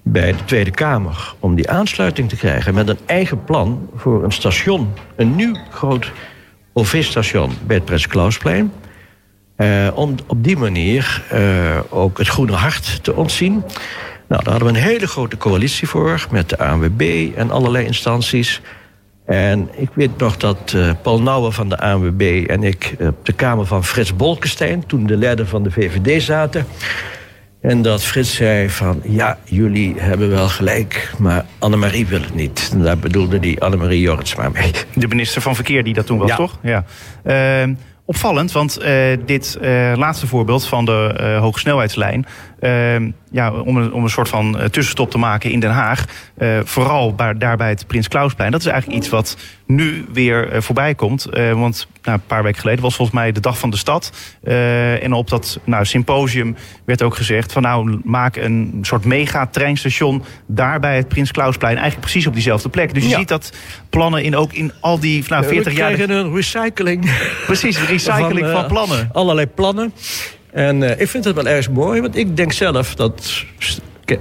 [0.02, 4.32] bij de Tweede Kamer om die aansluiting te krijgen met een eigen plan voor een
[4.32, 6.12] station, een nieuw groot
[6.72, 8.72] OV-station bij het Prins Klausplein.
[9.56, 11.22] Uh, om op die manier
[11.88, 13.62] ook het groene hart te ontzien.
[14.28, 18.60] Nou, daar hadden we een hele grote coalitie voor met de ANWB en allerlei instanties.
[19.28, 23.32] En ik weet nog dat uh, Paul Nouwen van de ANWB en ik op de
[23.32, 26.66] kamer van Frits Bolkestein, toen de leider van de VVD zaten,
[27.60, 32.70] en dat Frits zei van, ja, jullie hebben wel gelijk, maar Annemarie wil het niet.
[32.72, 34.72] En daar bedoelde die Annemarie Jorritsma mee.
[34.94, 36.58] De minister van Verkeer die dat toen was, toch?
[36.62, 36.84] Ja.
[37.24, 42.26] Uh, opvallend, want uh, dit uh, laatste voorbeeld van de hogesnelheidslijn...
[42.60, 46.04] Ehm, ja, om, een, om een soort van tussenstop te maken in Den Haag...
[46.64, 48.50] vooral bij, daar bij het Prins Klausplein...
[48.50, 51.28] dat is eigenlijk iets wat nu weer voorbij komt.
[51.52, 54.12] want nou, een paar weken geleden was volgens mij de Dag van de Stad.
[55.00, 57.52] en op dat nou, symposium werd ook gezegd...
[57.52, 61.76] van nou, maak een soort mega-treinstation daar bij het Prins Klausplein...
[61.76, 62.94] eigenlijk precies op diezelfde plek.
[62.94, 63.52] Dus je ziet dat
[63.90, 65.90] plannen in, ook in al die nou, 40 jaar...
[65.90, 67.10] We krijgen een recycling.
[67.46, 69.10] Precies, recycling van, van plannen.
[69.12, 69.92] Allerlei plannen.
[70.58, 73.44] En uh, ik vind het wel erg mooi, want ik denk zelf dat.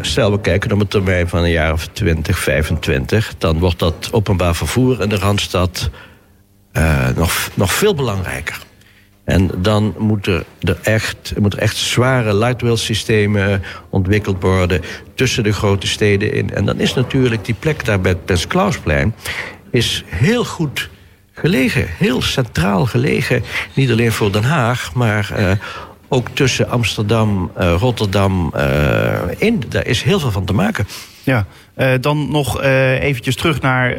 [0.01, 4.09] Stel we kijken op een termijn van een jaar of 20, 25, dan wordt dat
[4.11, 5.89] openbaar vervoer in de randstad
[6.73, 8.59] uh, nog, nog veel belangrijker.
[9.23, 14.81] En dan moeten er echt, moeten echt zware light systemen ontwikkeld worden
[15.15, 16.53] tussen de grote steden in.
[16.53, 19.15] En dan is natuurlijk die plek daar bij het Klausplein
[19.71, 20.89] is heel goed
[21.31, 23.43] gelegen, heel centraal gelegen.
[23.73, 25.51] Niet alleen voor Den Haag, maar uh,
[26.07, 29.63] ook tussen Amsterdam, uh, Rotterdam uh, in.
[29.69, 30.87] Daar is heel veel van te maken.
[31.23, 31.45] Ja,
[31.77, 33.97] uh, dan nog eventjes terug naar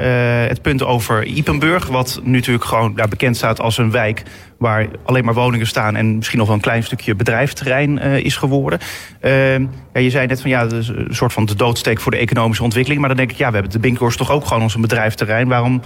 [0.49, 1.87] het punt over Ipenburg.
[1.87, 4.23] Wat nu natuurlijk gewoon daar bekend staat als een wijk
[4.59, 8.79] waar alleen maar woningen staan en misschien nog wel een klein stukje bedrijfterrein is geworden.
[9.21, 12.63] Ehm, ja, je zei net van ja, een soort van de doodsteek voor de economische
[12.63, 13.01] ontwikkeling.
[13.01, 15.49] Maar dan denk ik, ja, we hebben de Binkhorst toch ook gewoon als een bedrijfterrein.
[15.49, 15.83] Waarom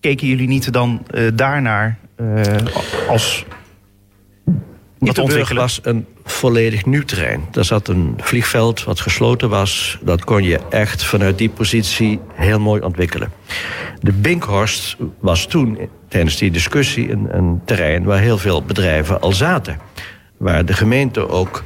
[0.00, 1.98] keken jullie niet dan daarnaar
[3.08, 3.44] als
[5.00, 7.44] Ippenburg was een volledig nieuw terrein.
[7.50, 9.98] Daar zat een vliegveld wat gesloten was.
[10.00, 13.32] Dat kon je echt vanuit die positie heel mooi ontwikkelen.
[14.00, 19.32] De Binkhorst was toen tijdens die discussie een, een terrein waar heel veel bedrijven al
[19.32, 19.78] zaten.
[20.36, 21.62] Waar de gemeente ook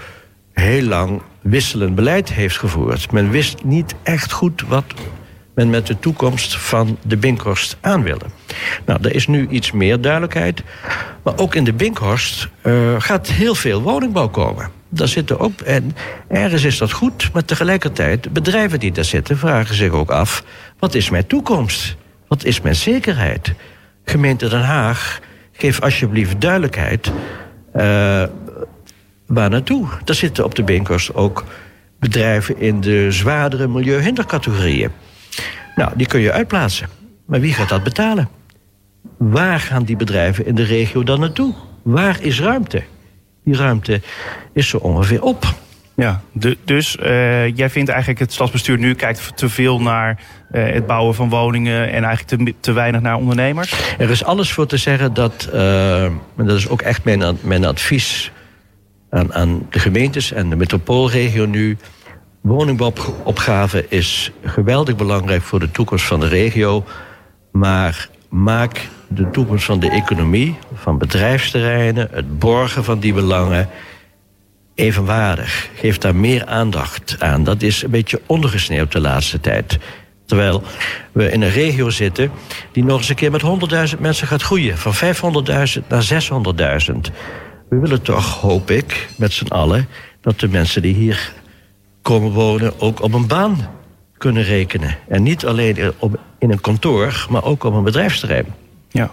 [0.52, 3.12] heel lang wisselend beleid heeft gevoerd.
[3.12, 4.84] Men wist niet echt goed wat
[5.54, 8.24] men met de toekomst van de Binkhorst aan wilde.
[8.86, 10.62] Nou, er is nu iets meer duidelijkheid.
[11.22, 14.70] Maar ook in de Binkhorst uh, gaat heel veel woningbouw komen.
[14.88, 15.96] Daar zitten ook, en
[16.28, 20.44] ergens is dat goed, maar tegelijkertijd, bedrijven die daar zitten vragen zich ook af:
[20.78, 21.96] wat is mijn toekomst?
[22.28, 23.52] Wat is mijn zekerheid?
[24.04, 25.20] Gemeente Den Haag,
[25.52, 27.12] geef alsjeblieft duidelijkheid.
[27.76, 27.82] Uh,
[29.26, 29.88] waar naartoe?
[30.04, 31.44] Daar zitten op de Binkhorst ook
[31.98, 34.90] bedrijven in de zwaardere milieuhindercategorieën.
[35.76, 36.88] Nou, die kun je uitplaatsen.
[37.26, 38.28] Maar wie gaat dat betalen?
[39.18, 41.54] Waar gaan die bedrijven in de regio dan naartoe?
[41.82, 42.82] Waar is ruimte?
[43.44, 44.00] Die ruimte
[44.52, 45.54] is zo ongeveer op.
[45.94, 46.20] Ja,
[46.64, 50.18] dus uh, jij vindt eigenlijk het stadsbestuur nu kijkt te veel naar
[50.52, 53.94] uh, het bouwen van woningen en eigenlijk te, te, weinig naar ondernemers?
[53.98, 57.64] Er is alles voor te zeggen dat, uh, en dat is ook echt mijn, mijn
[57.64, 58.32] advies
[59.10, 61.76] aan, aan de gemeentes en de metropoolregio nu.
[62.42, 66.84] Woningbouwopgave is geweldig belangrijk voor de toekomst van de regio.
[67.52, 73.68] Maar maak de toekomst van de economie, van bedrijfsterreinen, het borgen van die belangen
[74.74, 75.68] evenwaardig.
[75.74, 77.44] Geef daar meer aandacht aan.
[77.44, 79.78] Dat is een beetje ondergesneeuwd de laatste tijd.
[80.26, 80.62] Terwijl
[81.12, 82.30] we in een regio zitten
[82.72, 84.78] die nog eens een keer met 100.000 mensen gaat groeien.
[84.78, 86.22] Van 500.000 naar
[86.92, 86.96] 600.000.
[87.68, 89.88] We willen toch, hoop ik, met z'n allen,
[90.20, 91.32] dat de mensen die hier
[92.02, 93.68] komen wonen ook op een baan
[94.18, 94.96] kunnen rekenen.
[95.08, 98.46] En niet alleen op, in een kantoor, maar ook op een bedrijfsterrein.
[98.88, 99.10] Ja.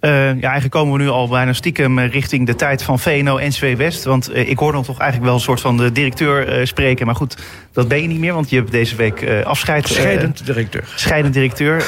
[0.00, 3.76] Uh, ja, eigenlijk komen we nu al bijna stiekem eh, richting de tijd van VNO-NCW
[3.76, 4.04] West.
[4.04, 7.06] Want uh, ik hoor dan toch eigenlijk wel een soort van de directeur uh, spreken.
[7.06, 7.36] Maar goed,
[7.72, 9.88] dat ben je niet meer, want je hebt deze week afscheid.
[9.88, 10.92] Scheidend directeur.
[10.94, 11.84] Scheidend directeur.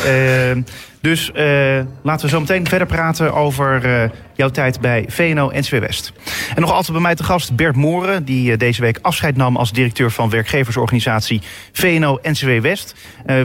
[1.02, 6.12] Dus uh, laten we zo meteen verder praten over uh, jouw tijd bij VNO-NCW West.
[6.54, 8.24] En nog altijd bij mij te gast Bert Moren...
[8.24, 12.94] die uh, deze week afscheid nam als directeur van werkgeversorganisatie VNO-NCW West.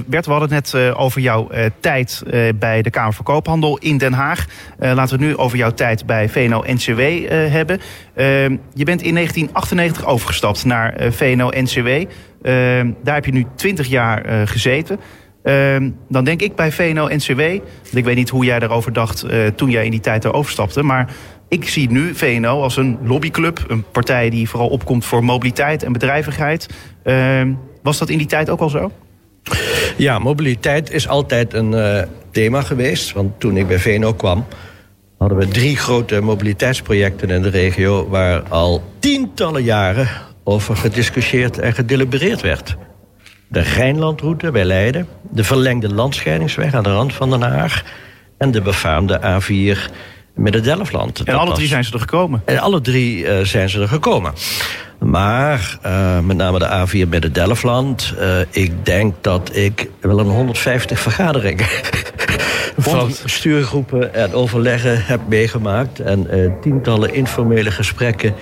[0.06, 2.24] Bert, we hadden het net over jouw tijd
[2.56, 4.46] bij de Kamer van Koophandel in Den Haag.
[4.80, 7.80] laten we het nu over jouw tijd bij VNO-NCW hebben.
[8.74, 12.10] je bent in 1998 overgestapt naar VNO-NCW.
[13.04, 15.00] daar heb je nu 20 jaar gezeten...
[15.48, 15.76] Uh,
[16.10, 17.42] dan denk ik bij VNO-NCW...
[17.94, 20.84] ik weet niet hoe jij daarover dacht uh, toen jij in die tijd erover stapte...
[20.84, 21.14] maar
[21.48, 23.66] ik zie nu VNO als een lobbyclub.
[23.68, 26.68] Een partij die vooral opkomt voor mobiliteit en bedrijvigheid.
[27.04, 27.42] Uh,
[27.84, 28.92] was dat in die tijd ook al zo?
[29.98, 33.14] Ja, mobiliteit is altijd een uh, thema geweest.
[33.14, 34.46] Want toen ik bij VNO kwam...
[35.18, 38.08] hadden we drie grote mobiliteitsprojecten in de regio...
[38.10, 40.10] waar al tientallen jaren
[40.44, 42.78] over gediscussieerd en gedelibereerd werd
[43.48, 47.84] de Rijnlandroute bij Leiden, de verlengde landscheidingsweg aan de rand van Den Haag
[48.38, 49.92] en de befaamde A4
[50.34, 51.20] met het Delftland.
[51.20, 52.42] En alle drie zijn ze er gekomen?
[52.46, 54.34] En alle drie uh, zijn ze er gekomen.
[55.00, 60.20] Maar uh, met name de A4 met het Delftland, uh, ik denk dat ik wel
[60.20, 61.66] een 150 vergaderingen
[62.78, 66.00] van stuurgroepen en overleggen heb meegemaakt.
[66.00, 66.28] En
[66.62, 68.34] tientallen informele gesprekken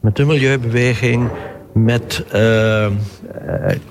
[0.00, 1.30] met de milieubeweging,
[1.74, 2.86] met uh,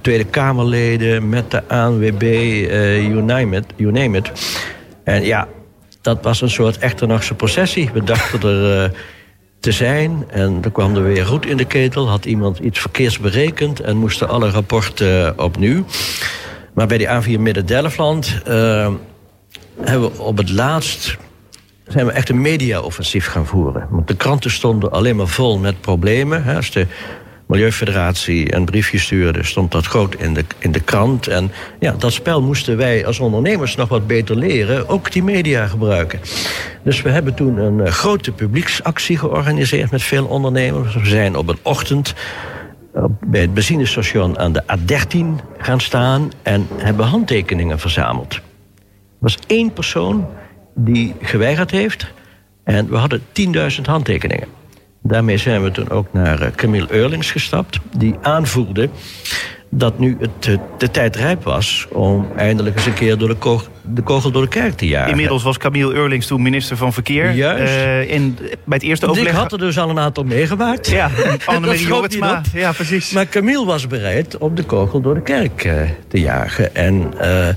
[0.02, 4.32] Tweede Kamerleden, met de ANWB, uh, you, name it, you name it.
[5.04, 5.48] En ja,
[6.02, 7.90] dat was een soort echternachtse processie.
[7.94, 8.92] We dachten er
[9.60, 12.10] te zijn en er kwam er weer roet in de ketel.
[12.10, 15.86] Had iemand iets verkeers berekend en moesten alle rapporten opnieuw.
[16.74, 18.42] Maar bij die A4 Midden-Delfland
[19.82, 21.18] hebben we op het laatst
[21.88, 23.88] zijn we echt een media-offensief gaan voeren.
[23.90, 26.56] Want de kranten stonden alleen maar vol met problemen.
[26.56, 26.88] Als de
[27.48, 31.28] Milieufederatie een briefje stuurde, stond dat groot in de, in de krant.
[31.28, 35.68] En ja, dat spel moesten wij als ondernemers nog wat beter leren, ook die media
[35.68, 36.20] gebruiken.
[36.84, 40.96] Dus we hebben toen een uh, grote publieksactie georganiseerd met veel ondernemers.
[40.96, 42.14] We zijn op een ochtend
[42.96, 48.34] uh, bij het benzinestation aan de A13 gaan staan en hebben handtekeningen verzameld.
[48.34, 48.42] Er
[49.20, 50.28] was één persoon
[50.76, 52.08] die geweigerd heeft
[52.64, 53.22] en we hadden
[53.76, 54.48] 10.000 handtekeningen.
[55.04, 58.90] Daarmee zijn we toen ook naar uh, Camille Eurlings gestapt, die aanvoerde
[59.70, 64.02] dat nu het, de tijd rijp was om eindelijk eens een keer door de, de
[64.02, 65.10] kogel door de kerk te jagen.
[65.10, 67.32] Inmiddels was Camille Eurlings toen minister van Verkeer.
[67.32, 67.74] Juist.
[67.74, 69.32] Uh, en bij het eerste overleg...
[69.32, 70.90] Ik had er dus al een aantal meegemaakt.
[70.90, 71.10] Ja,
[71.46, 72.42] Annemarie Jorritsma.
[72.54, 73.12] Ja, precies.
[73.12, 76.76] Maar Camille was bereid om de kogel door de kerk uh, te jagen.
[76.76, 77.48] En uh,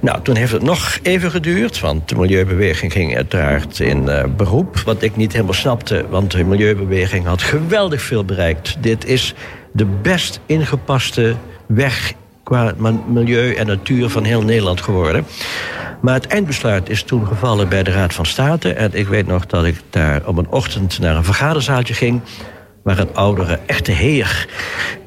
[0.00, 4.78] nou, toen heeft het nog even geduurd, want de milieubeweging ging uiteraard in beroep.
[4.84, 8.76] Wat ik niet helemaal snapte, want de milieubeweging had geweldig veel bereikt.
[8.80, 9.34] Dit is
[9.72, 11.34] de best ingepaste
[11.66, 12.14] weg
[12.48, 12.72] qua
[13.06, 15.26] milieu en natuur van heel Nederland geworden.
[16.00, 18.72] Maar het eindbesluit is toen gevallen bij de Raad van State.
[18.72, 22.20] En ik weet nog dat ik daar op een ochtend naar een vergaderzaaltje ging
[22.82, 24.48] waar een oudere echte heer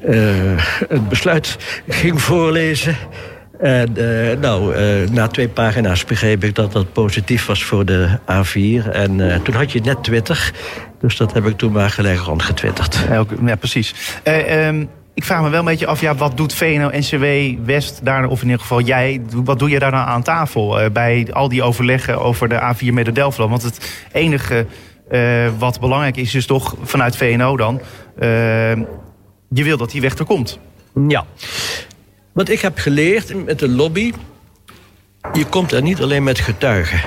[0.08, 0.14] uh,
[0.88, 1.56] het besluit
[1.88, 2.96] ging voorlezen.
[3.58, 8.18] En uh, nou, uh, na twee pagina's begreep ik dat dat positief was voor de
[8.18, 8.90] A4.
[8.90, 10.52] En toen had je net Twitter.
[11.00, 13.06] Dus dat heb ik toen maar gelijk rondgetwitterd.
[13.08, 13.94] Ja, ja precies.
[14.24, 17.24] Um, ik vraag me wel een beetje af, ja, wat doet VNO-NCW
[17.64, 20.90] West daar, of in ieder geval jij, wat doe je daar nou aan tafel uh,
[20.90, 23.50] bij al die overleggen over de A4 met de Delftland?
[23.50, 24.66] Want het enige
[25.10, 27.80] uh, wat belangrijk is, is toch vanuit VNO dan,
[28.20, 28.28] uh,
[29.48, 30.58] je wil dat die weg er komt.
[31.08, 31.24] Ja.
[32.32, 34.12] Wat ik heb geleerd met de lobby,
[35.32, 37.00] je komt er niet alleen met getuigen,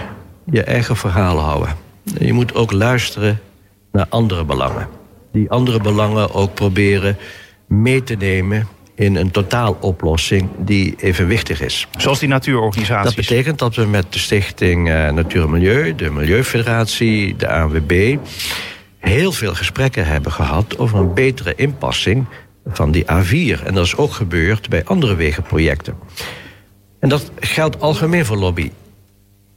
[0.52, 1.76] je eigen verhaal houden.
[2.20, 3.40] Je moet ook luisteren
[3.92, 4.88] naar andere belangen.
[5.32, 7.18] Die andere belangen ook proberen
[7.68, 11.88] mee te nemen in een totaaloplossing die evenwichtig is.
[11.98, 13.16] Zoals die natuurorganisaties?
[13.16, 18.18] Dat betekent dat we met de Stichting uh, Natuur en Milieu, de Milieufederatie, de ANWB...
[18.98, 22.26] heel veel gesprekken hebben gehad over een betere inpassing
[22.66, 23.64] van die A4.
[23.64, 25.98] En dat is ook gebeurd bij andere wegenprojecten.
[27.00, 28.72] En dat geldt algemeen voor lobby.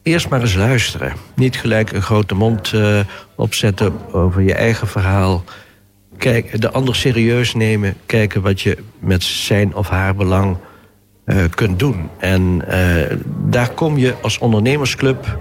[0.02, 1.12] Eerst maar eens luisteren.
[1.34, 3.00] Niet gelijk een grote mond uh,
[3.34, 5.44] opzetten over je eigen verhaal
[6.18, 7.94] kijk, de ander serieus nemen.
[8.06, 10.56] Kijken wat je met zijn of haar belang
[11.26, 12.08] uh, kunt doen.
[12.18, 15.38] En uh, daar kom je als ondernemersclub...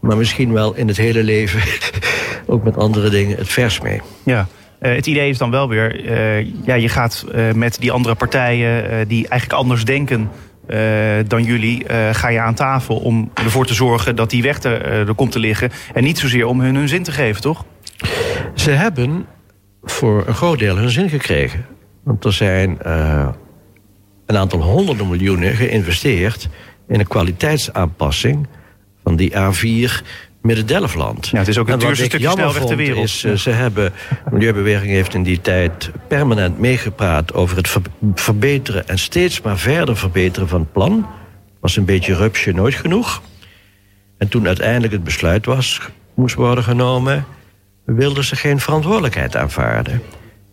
[0.00, 1.60] maar misschien wel in het hele leven...
[2.46, 4.00] ook met andere dingen het vers mee.
[4.22, 4.46] Ja.
[4.80, 6.10] Uh, het idee is dan wel weer,
[6.64, 10.30] ja, je gaat met die andere partijen die eigenlijk anders denken
[11.26, 15.14] dan jullie, ga je aan tafel om ervoor te zorgen dat die weg er, er
[15.14, 15.70] komt te liggen.
[15.94, 17.64] En niet zozeer om hun hun zin te geven, toch?
[18.54, 19.26] Ze hebben
[19.82, 21.66] voor een groot deel hun zin gekregen.
[22.02, 23.28] Want er zijn uh,
[24.26, 26.48] een aantal honderden miljoenen geïnvesteerd
[26.88, 28.46] in een kwaliteitsaanpassing
[29.02, 29.90] van die A4
[30.42, 31.28] Midden-Delfland.
[31.28, 33.04] Ja, het is ook het duurste stukje snelweg ter wereld.
[33.04, 37.76] Is, uh, ze hebben, de Milieubeweging heeft in die tijd permanent meegepraat over het
[38.14, 41.06] verbeteren en steeds maar verder verbeteren van het plan.
[41.60, 43.22] Was een beetje rupsje nooit genoeg.
[44.18, 45.80] En toen uiteindelijk het besluit was,
[46.14, 47.24] moest worden genomen
[47.94, 50.02] wilden ze geen verantwoordelijkheid aanvaarden.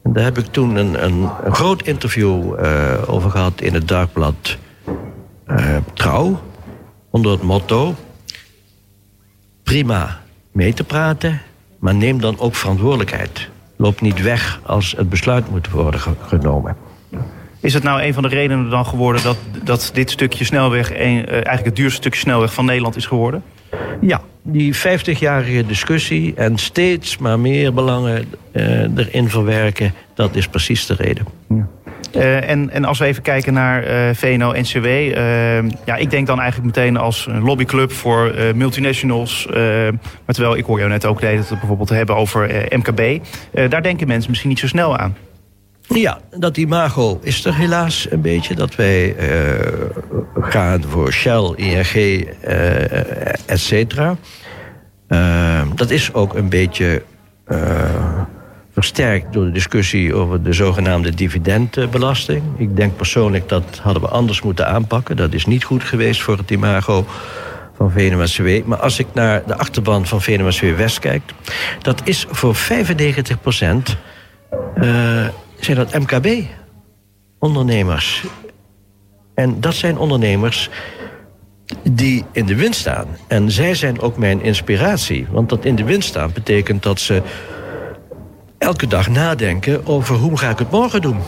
[0.04, 4.58] En daar heb ik toen een, een, groot interview uh, over gehad in het dagblad
[5.48, 6.42] uh, Trouw.
[7.10, 7.96] Onder het motto:
[9.64, 10.22] prima
[10.52, 11.42] mee te praten,
[11.80, 13.50] maar neem dan ook verantwoordelijkheid.
[13.76, 16.87] Loop niet weg als het besluit moet worden genomen.
[17.60, 21.18] Is het nou een van de redenen dan geworden dat, dat dit stukje snelweg een,
[21.18, 23.44] uh, eigenlijk het duurste stukje snelweg van Nederland is geworden?
[24.02, 30.86] Ja, die 50-jarige discussie en steeds maar meer belangen uh, erin verwerken, dat is precies
[30.86, 31.26] de reden.
[31.50, 31.68] Ja.
[32.16, 34.88] Uh, en, en als we even kijken naar uh, VNO-NCW.
[35.86, 39.48] ja, ik denk dan eigenlijk meteen als een lobbyclub voor multinationals.
[40.26, 43.24] maar terwijl ik hoor jou net ook de het bijvoorbeeld hebben over MKB.
[43.70, 45.16] daar denken mensen misschien niet zo snel aan.
[45.88, 48.56] Ja, dat imago is er helaas een beetje.
[48.56, 49.60] Dat wij uh,
[50.40, 54.18] gaan voor Shell, ING, uh, et cetera.
[55.10, 57.02] Uh, dat is ook een beetje
[58.74, 62.44] versterkt door de discussie over de zogenaamde dividendbelasting.
[62.58, 65.16] Ik denk persoonlijk dat hadden we anders moeten aanpakken.
[65.16, 67.06] Dat is niet goed geweest voor het imago
[67.78, 68.66] van VNO-NCW.
[68.66, 71.22] Maar als ik naar de achterban van VNO-NCW West kijk...
[71.82, 73.98] dat is voor 95 procent
[75.60, 78.24] zijn dat MKB-ondernemers.
[79.34, 80.70] En dat zijn ondernemers
[81.92, 83.08] die in de wind staan.
[83.28, 85.28] En zij zijn ook mijn inspiratie.
[85.32, 87.22] Want dat in de wind staan betekent dat ze
[88.58, 91.20] elke dag nadenken over hoe ga ik het morgen doen.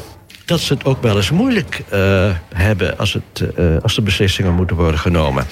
[0.45, 4.53] Dat ze het ook wel eens moeilijk uh, hebben als, het, uh, als er beslissingen
[4.53, 5.45] moeten worden genomen.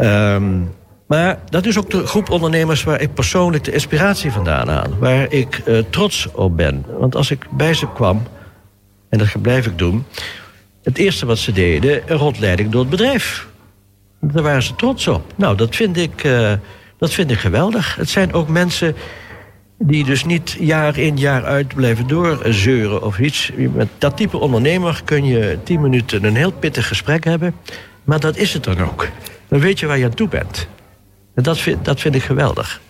[0.00, 0.70] Um,
[1.08, 4.96] maar dat is ook de groep ondernemers waar ik persoonlijk de inspiratie vandaan haal.
[4.98, 6.84] Waar ik uh, trots op ben.
[6.98, 8.22] Want als ik bij ze kwam,
[9.08, 10.04] en dat blijf ik doen...
[10.82, 13.46] het eerste wat ze deden, een rondleiding door het bedrijf.
[14.20, 15.32] Daar waren ze trots op.
[15.36, 16.52] Nou, dat vind ik, uh,
[16.98, 17.96] dat vind ik geweldig.
[17.96, 18.94] Het zijn ook mensen
[19.80, 23.50] Die dus niet jaar in jaar uit blijven doorzeuren of iets.
[23.56, 27.54] Met dat type ondernemer kun je tien minuten een heel pittig gesprek hebben.
[28.04, 29.08] Maar dat is het dan ook.
[29.48, 30.68] Dan weet je waar je aan toe bent.
[31.38, 32.80] En dat vind, dat vind ik geweldig.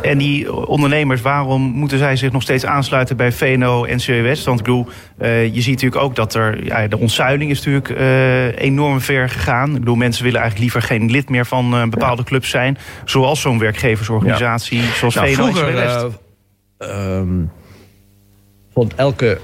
[0.00, 4.44] En die ondernemers, waarom moeten zij zich nog steeds aansluiten bij VNO en CWS?
[4.44, 4.86] Want ik bedoel,
[5.20, 9.28] uh, je ziet natuurlijk ook dat er, ja, de ontzuiling is natuurlijk uh, enorm ver
[9.28, 9.70] gegaan.
[9.70, 12.78] Ik bedoel, mensen willen eigenlijk liever geen lid meer van uh, bepaalde clubs zijn.
[13.04, 14.92] Zoals zo'n werkgeversorganisatie, ja.
[14.94, 16.14] zoals nou, VNO vroeger, en CWS.
[16.78, 17.50] Um,
[18.72, 19.40] vond elke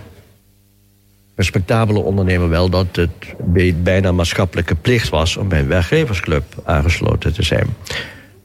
[1.36, 7.42] respectabele ondernemer wel dat het bijna maatschappelijke plicht was om bij een werkgeversclub aangesloten te
[7.42, 7.66] zijn.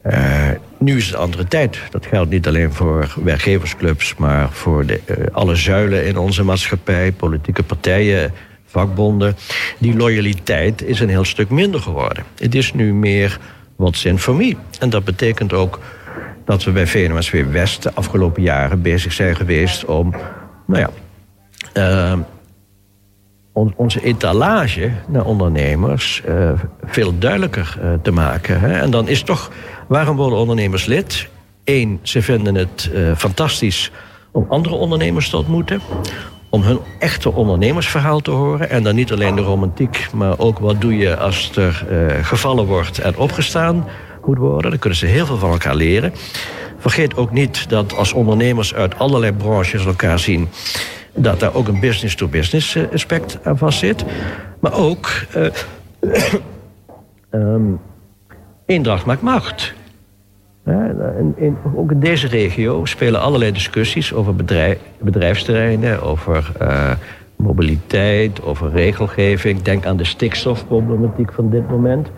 [0.05, 0.49] Uh,
[0.79, 1.77] nu is het andere tijd.
[1.89, 7.11] Dat geldt niet alleen voor werkgeversclubs, maar voor de, uh, alle zuilen in onze maatschappij,
[7.11, 8.33] politieke partijen,
[8.65, 9.35] vakbonden.
[9.77, 12.23] Die loyaliteit is een heel stuk minder geworden.
[12.37, 13.39] Het is nu meer
[13.75, 14.19] wat zin.
[14.79, 15.79] En dat betekent ook
[16.45, 20.13] dat we bij VNMSW West de afgelopen jaren bezig zijn geweest om,
[20.67, 20.89] nou ja,
[22.13, 22.19] uh,
[23.51, 26.23] on, onze etalage naar ondernemers
[26.85, 28.59] veel duidelijker te maken.
[28.59, 28.79] Hè?
[28.79, 29.51] En dan is toch,
[29.87, 31.27] waarom worden ondernemers lid?
[31.63, 33.91] Eén, ze vinden het uh, fantastisch
[34.31, 35.81] om andere ondernemers te ontmoeten.
[36.49, 38.69] Om hun echte ondernemersverhaal te horen.
[38.69, 41.85] En dan niet alleen de romantiek, maar ook wat doe je als er
[42.21, 43.85] gevallen wordt en opgestaan
[44.25, 44.69] moet worden.
[44.69, 46.13] Dan kunnen ze heel veel van elkaar leren.
[46.77, 50.49] Vergeet ook niet dat als ondernemers uit allerlei branches elkaar zien
[51.15, 54.05] dat daar ook een business-to-business -business aspect aan vast zit.
[54.59, 55.09] Maar ook
[57.31, 57.79] um,
[58.65, 59.73] eendracht maakt macht.
[61.75, 66.91] Ook in deze regio spelen allerlei discussies over bedrijf, bedrijfsterreinen, over uh,
[67.35, 69.61] mobiliteit, over regelgeving.
[69.61, 72.11] Denk aan de stikstofproblematiek van dit moment.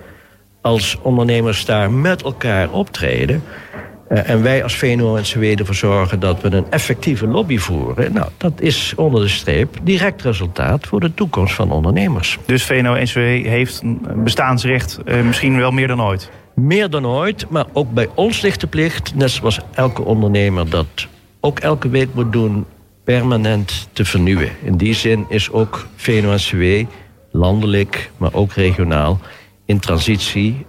[0.61, 3.43] Als ondernemers daar met elkaar optreden,
[4.09, 8.13] uh, en wij als VNO-NCW ervoor zorgen dat we een effectieve lobby voeren.
[8.13, 12.37] Nou, dat is onder de streep direct resultaat voor de toekomst van ondernemers.
[12.45, 16.29] Dus VNO-NCW heeft een bestaansrecht uh, misschien wel meer dan ooit?
[16.55, 21.07] Meer dan ooit, maar ook bij ons ligt de plicht, net zoals elke ondernemer dat
[21.39, 22.65] ook elke week moet doen,
[23.03, 24.49] permanent te vernieuwen.
[24.63, 26.85] In die zin is ook VNO-NCW
[27.31, 29.19] landelijk, maar ook regionaal
[29.65, 30.65] in transitie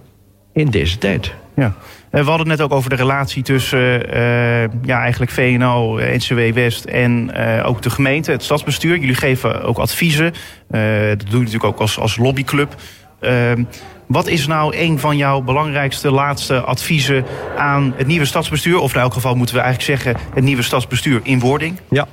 [0.52, 1.34] in deze tijd.
[1.56, 1.74] Ja.
[2.10, 6.84] We hadden het net ook over de relatie tussen uh, ja, eigenlijk VNO, NCW West
[6.84, 8.98] en uh, ook de gemeente, het stadsbestuur.
[8.98, 10.24] Jullie geven ook adviezen.
[10.70, 12.74] Uh, dat doe je natuurlijk ook als, als lobbyclub.
[13.20, 13.64] Ehm,
[14.06, 17.24] wat is nou een van jouw belangrijkste laatste adviezen
[17.56, 18.78] aan het nieuwe stadsbestuur?
[18.78, 21.80] Of in elk geval moeten we eigenlijk zeggen het nieuwe stadsbestuur in wording?
[21.90, 22.06] Ja.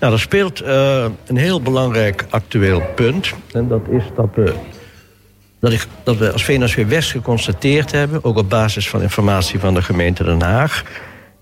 [0.00, 0.60] Nou, er speelt
[1.26, 3.32] een heel belangrijk actueel punt.
[3.52, 4.54] En dat is dat we
[5.62, 9.74] dat, ik, dat we als VNSW West geconstateerd hebben, ook op basis van informatie van
[9.74, 10.84] de gemeente Den Haag,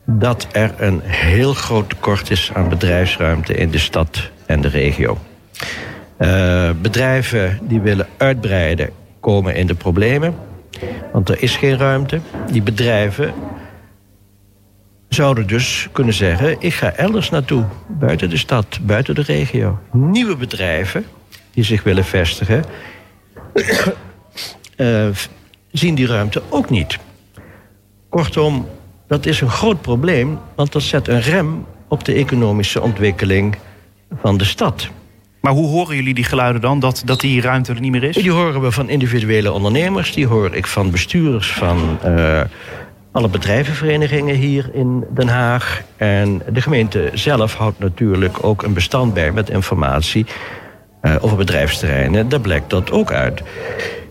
[0.07, 5.18] dat er een heel groot tekort is aan bedrijfsruimte in de stad en de regio.
[6.18, 8.91] Uh, bedrijven die willen uitbreiden
[9.21, 10.35] komen in de problemen,
[11.12, 12.21] want er is geen ruimte.
[12.51, 13.35] Die bedrijven
[15.09, 19.79] zouden dus kunnen zeggen: ik ga elders naartoe, buiten de stad, buiten de regio.
[19.93, 21.07] Nieuwe bedrijven
[21.51, 22.64] die zich willen vestigen
[24.81, 25.07] uh,
[25.72, 26.99] zien die ruimte ook niet.
[28.09, 28.68] Kortom,
[29.07, 33.57] dat is een groot probleem, want dat zet een rem op de economische ontwikkeling
[34.20, 34.89] van de stad.
[35.41, 38.16] Maar hoe horen jullie die geluiden dan, dat, dat die ruimte er niet meer is?
[38.16, 42.41] Die horen we van individuele ondernemers, die hoor ik van bestuurders van uh,
[43.12, 45.83] alle bedrijvenverenigingen hier in Den Haag.
[45.97, 50.26] En de gemeente zelf houdt natuurlijk ook een bestand bij met informatie
[51.03, 52.28] uh, over bedrijfsterreinen.
[52.28, 53.43] Daar blijkt dat ook uit.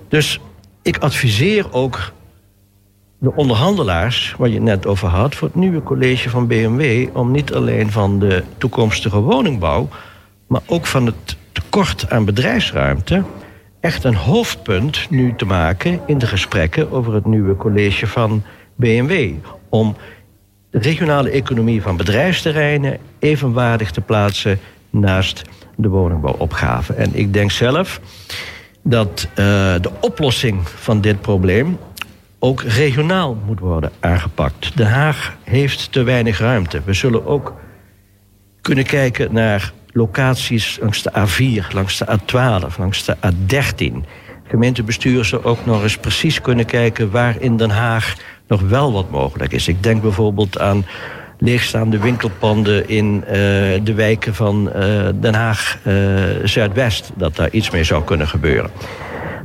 [0.08, 0.40] Dus
[0.90, 2.12] ik adviseer ook
[3.18, 7.32] de onderhandelaars, waar je het net over had, voor het nieuwe college van BMW, om
[7.32, 9.90] niet alleen van de toekomstige woningbouw,
[10.48, 13.24] maar ook van het tekort aan bedrijfsruimte,
[13.80, 18.44] echt een hoofdpunt nu te maken in de gesprekken over het nieuwe college van
[18.76, 19.32] BMW.
[19.70, 19.96] Om
[20.70, 24.60] de regionale economie van bedrijfsterreinen evenwaardig te plaatsen
[24.90, 25.42] naast
[25.76, 26.94] de woningbouwopgave.
[26.94, 28.02] En ik denk zelf
[28.90, 29.36] dat uh,
[29.82, 31.78] de oplossing van dit probleem
[32.40, 34.78] ook regionaal moet worden aangepakt.
[34.78, 36.82] Den Haag heeft te weinig ruimte.
[36.86, 37.54] We zullen ook
[38.62, 43.94] kunnen kijken naar locaties langs de A4, langs de A12, langs de A13.
[44.48, 48.16] Gemeentebestuur zou ook nog eens precies kunnen kijken waar in Den Haag
[48.48, 49.68] nog wel wat mogelijk is.
[49.68, 50.86] Ik denk bijvoorbeeld aan
[51.40, 53.32] leegstaande winkelpanden in uh,
[53.84, 55.94] de wijken van uh, Den Haag uh,
[56.44, 57.12] Zuidwest.
[57.16, 58.70] Dat daar iets mee zou kunnen gebeuren.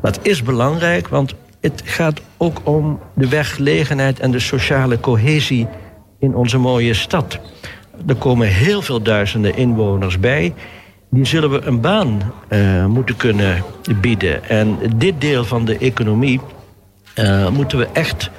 [0.03, 5.67] Dat is belangrijk, want het gaat ook om de werkgelegenheid en de sociale cohesie
[6.19, 7.39] in onze mooie stad.
[8.07, 10.55] Er komen heel veel duizenden inwoners bij.
[11.11, 12.33] Die zullen we een baan
[12.89, 13.63] moeten kunnen
[14.01, 14.49] bieden.
[14.49, 16.41] En dit deel van de economie
[17.53, 18.31] moeten we echt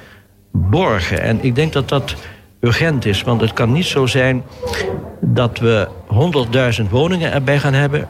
[0.52, 1.22] borgen.
[1.22, 2.14] En ik denk dat dat
[2.66, 3.22] urgent is.
[3.22, 4.42] Want het kan niet zo zijn
[5.20, 5.88] dat we
[6.80, 8.08] 100.000 woningen erbij gaan hebben.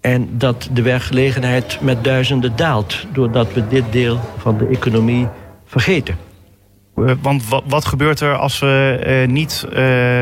[0.00, 3.06] En dat de werkgelegenheid met duizenden daalt.
[3.12, 5.28] Doordat we dit deel van de economie
[5.64, 6.16] vergeten.
[6.96, 9.76] Eh, want wat, gebeurt er als, we, uh, niet, uh,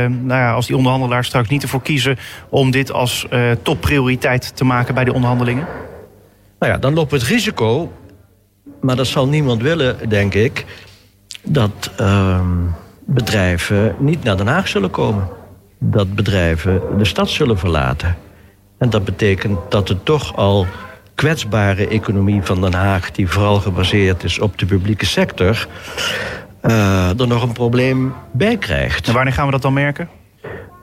[0.06, 2.16] nou ja, als die onderhandelaars straks niet ervoor kiezen
[2.48, 3.26] om dit als
[3.62, 5.66] topprioriteit te maken bij de onderhandelingen?
[6.58, 7.92] Nou ja, dan lopen we het risico,
[8.80, 10.64] maar dat zal niemand willen, denk ik,
[11.42, 12.66] dat ehm,
[13.06, 15.28] bedrijven niet naar Den Haag zullen komen.
[15.78, 18.16] Dat bedrijven de stad zullen verlaten.
[18.78, 20.66] En dat betekent dat het toch al
[21.14, 25.66] kwetsbare economie van Den Haag, die vooral gebaseerd is op de publieke sector,
[26.62, 29.08] uh, er nog een probleem bij krijgt.
[29.08, 30.08] En wanneer gaan we dat dan merken?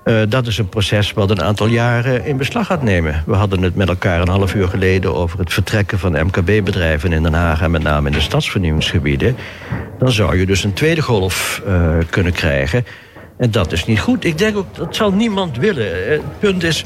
[0.06, 3.24] Uh, dat is een proces wat een aantal jaren in beslag gaat nemen.
[3.26, 7.24] We hadden het met elkaar een half uur geleden over het vertrekken van MKB-bedrijven in
[7.24, 9.36] Den Haag en met name in de stadsvernieuwingsgebieden.
[10.00, 12.86] Dan zou je dus een tweede golf uh, kunnen krijgen.
[13.38, 14.26] En dat is niet goed.
[14.26, 16.12] Ik denk ook, dat zal niemand willen.
[16.12, 16.86] Het punt is,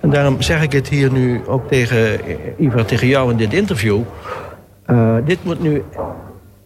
[0.00, 2.20] en daarom zeg ik het hier nu ook tegen
[2.58, 4.00] Ivar, tegen jou in dit interview.
[5.24, 5.82] Dit moet nu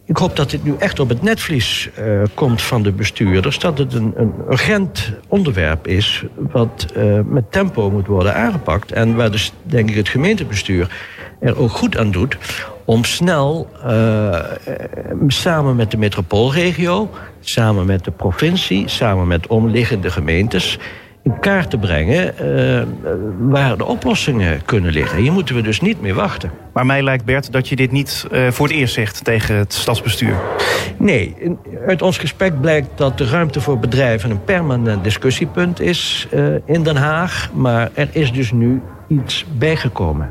[0.05, 3.59] ik hoop dat dit nu echt op het netvlies uh, komt van de bestuurders.
[3.59, 8.91] Dat het een, een urgent onderwerp is wat uh, met tempo moet worden aangepakt.
[8.91, 10.89] En waar dus denk ik het gemeentebestuur
[11.39, 12.37] er ook goed aan doet.
[12.85, 14.39] Om snel uh,
[15.27, 20.79] samen met de metropoolregio, samen met de provincie, samen met omliggende gemeentes
[21.23, 22.83] in kaart te brengen uh,
[23.39, 25.17] waar de oplossingen kunnen liggen.
[25.17, 26.51] Hier moeten we dus niet meer wachten.
[26.73, 29.73] Maar mij lijkt, Bert, dat je dit niet uh, voor het eerst zegt tegen het
[29.73, 30.35] stadsbestuur.
[30.97, 31.35] Nee,
[31.87, 36.83] uit ons gesprek blijkt dat de ruimte voor bedrijven een permanent discussiepunt is uh, in
[36.83, 37.49] Den Haag.
[37.53, 40.29] Maar er is dus nu iets bijgekomen.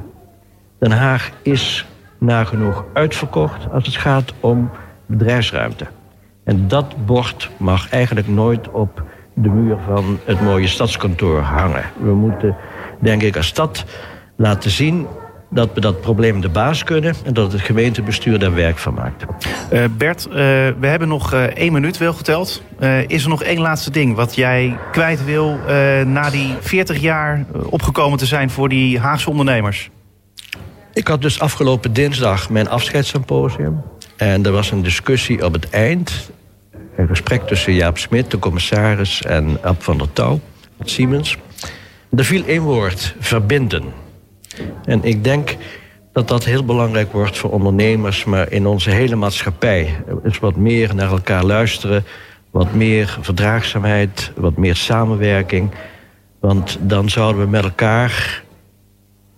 [0.79, 1.87] Den Haag is
[2.19, 4.71] nagenoeg uitverkocht als het gaat om
[5.07, 5.87] bedrijfsruimte.
[6.45, 9.03] En dat bord mag eigenlijk nooit op
[9.35, 11.85] de muur van het mooie stadskantoor hangen.
[12.01, 12.57] We moeten,
[12.99, 13.85] denk ik, als stad
[14.37, 15.07] laten zien
[15.51, 17.15] dat we dat probleem de baas kunnen...
[17.25, 19.25] en dat het gemeentebestuur daar werk van maakt.
[19.73, 22.63] Uh, Bert, uh, we hebben nog uh, één minuut wel geteld.
[23.07, 25.59] is er nog één laatste ding wat jij kwijt wil...
[26.07, 29.91] na die 40 jaar opgekomen te zijn voor die Haagse ondernemers?
[30.93, 33.83] Ik had dus afgelopen dinsdag mijn afscheidssymposium.
[34.17, 36.31] En er was een discussie op het eind
[36.97, 40.41] een gesprek tussen Jaap Smit, de commissaris, en Ab van der Touw,
[40.81, 41.37] Siemens.
[42.17, 43.85] Er viel één woord, verbinden.
[44.85, 45.57] En ik denk
[46.13, 48.25] dat dat heel belangrijk wordt voor ondernemers...
[48.25, 50.05] maar in onze hele maatschappij.
[50.23, 52.05] is wat meer naar elkaar luisteren,
[52.51, 54.33] wat meer verdraagzaamheid...
[54.37, 55.71] wat meer samenwerking.
[56.41, 58.43] Want dan zouden we met elkaar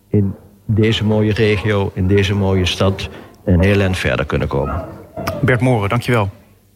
[0.09, 0.35] in
[0.67, 3.09] deze mooie regio, in deze mooie stad...
[3.45, 4.85] een heel eind verder kunnen komen.
[5.41, 6.31] Bert Moren, dankjewel.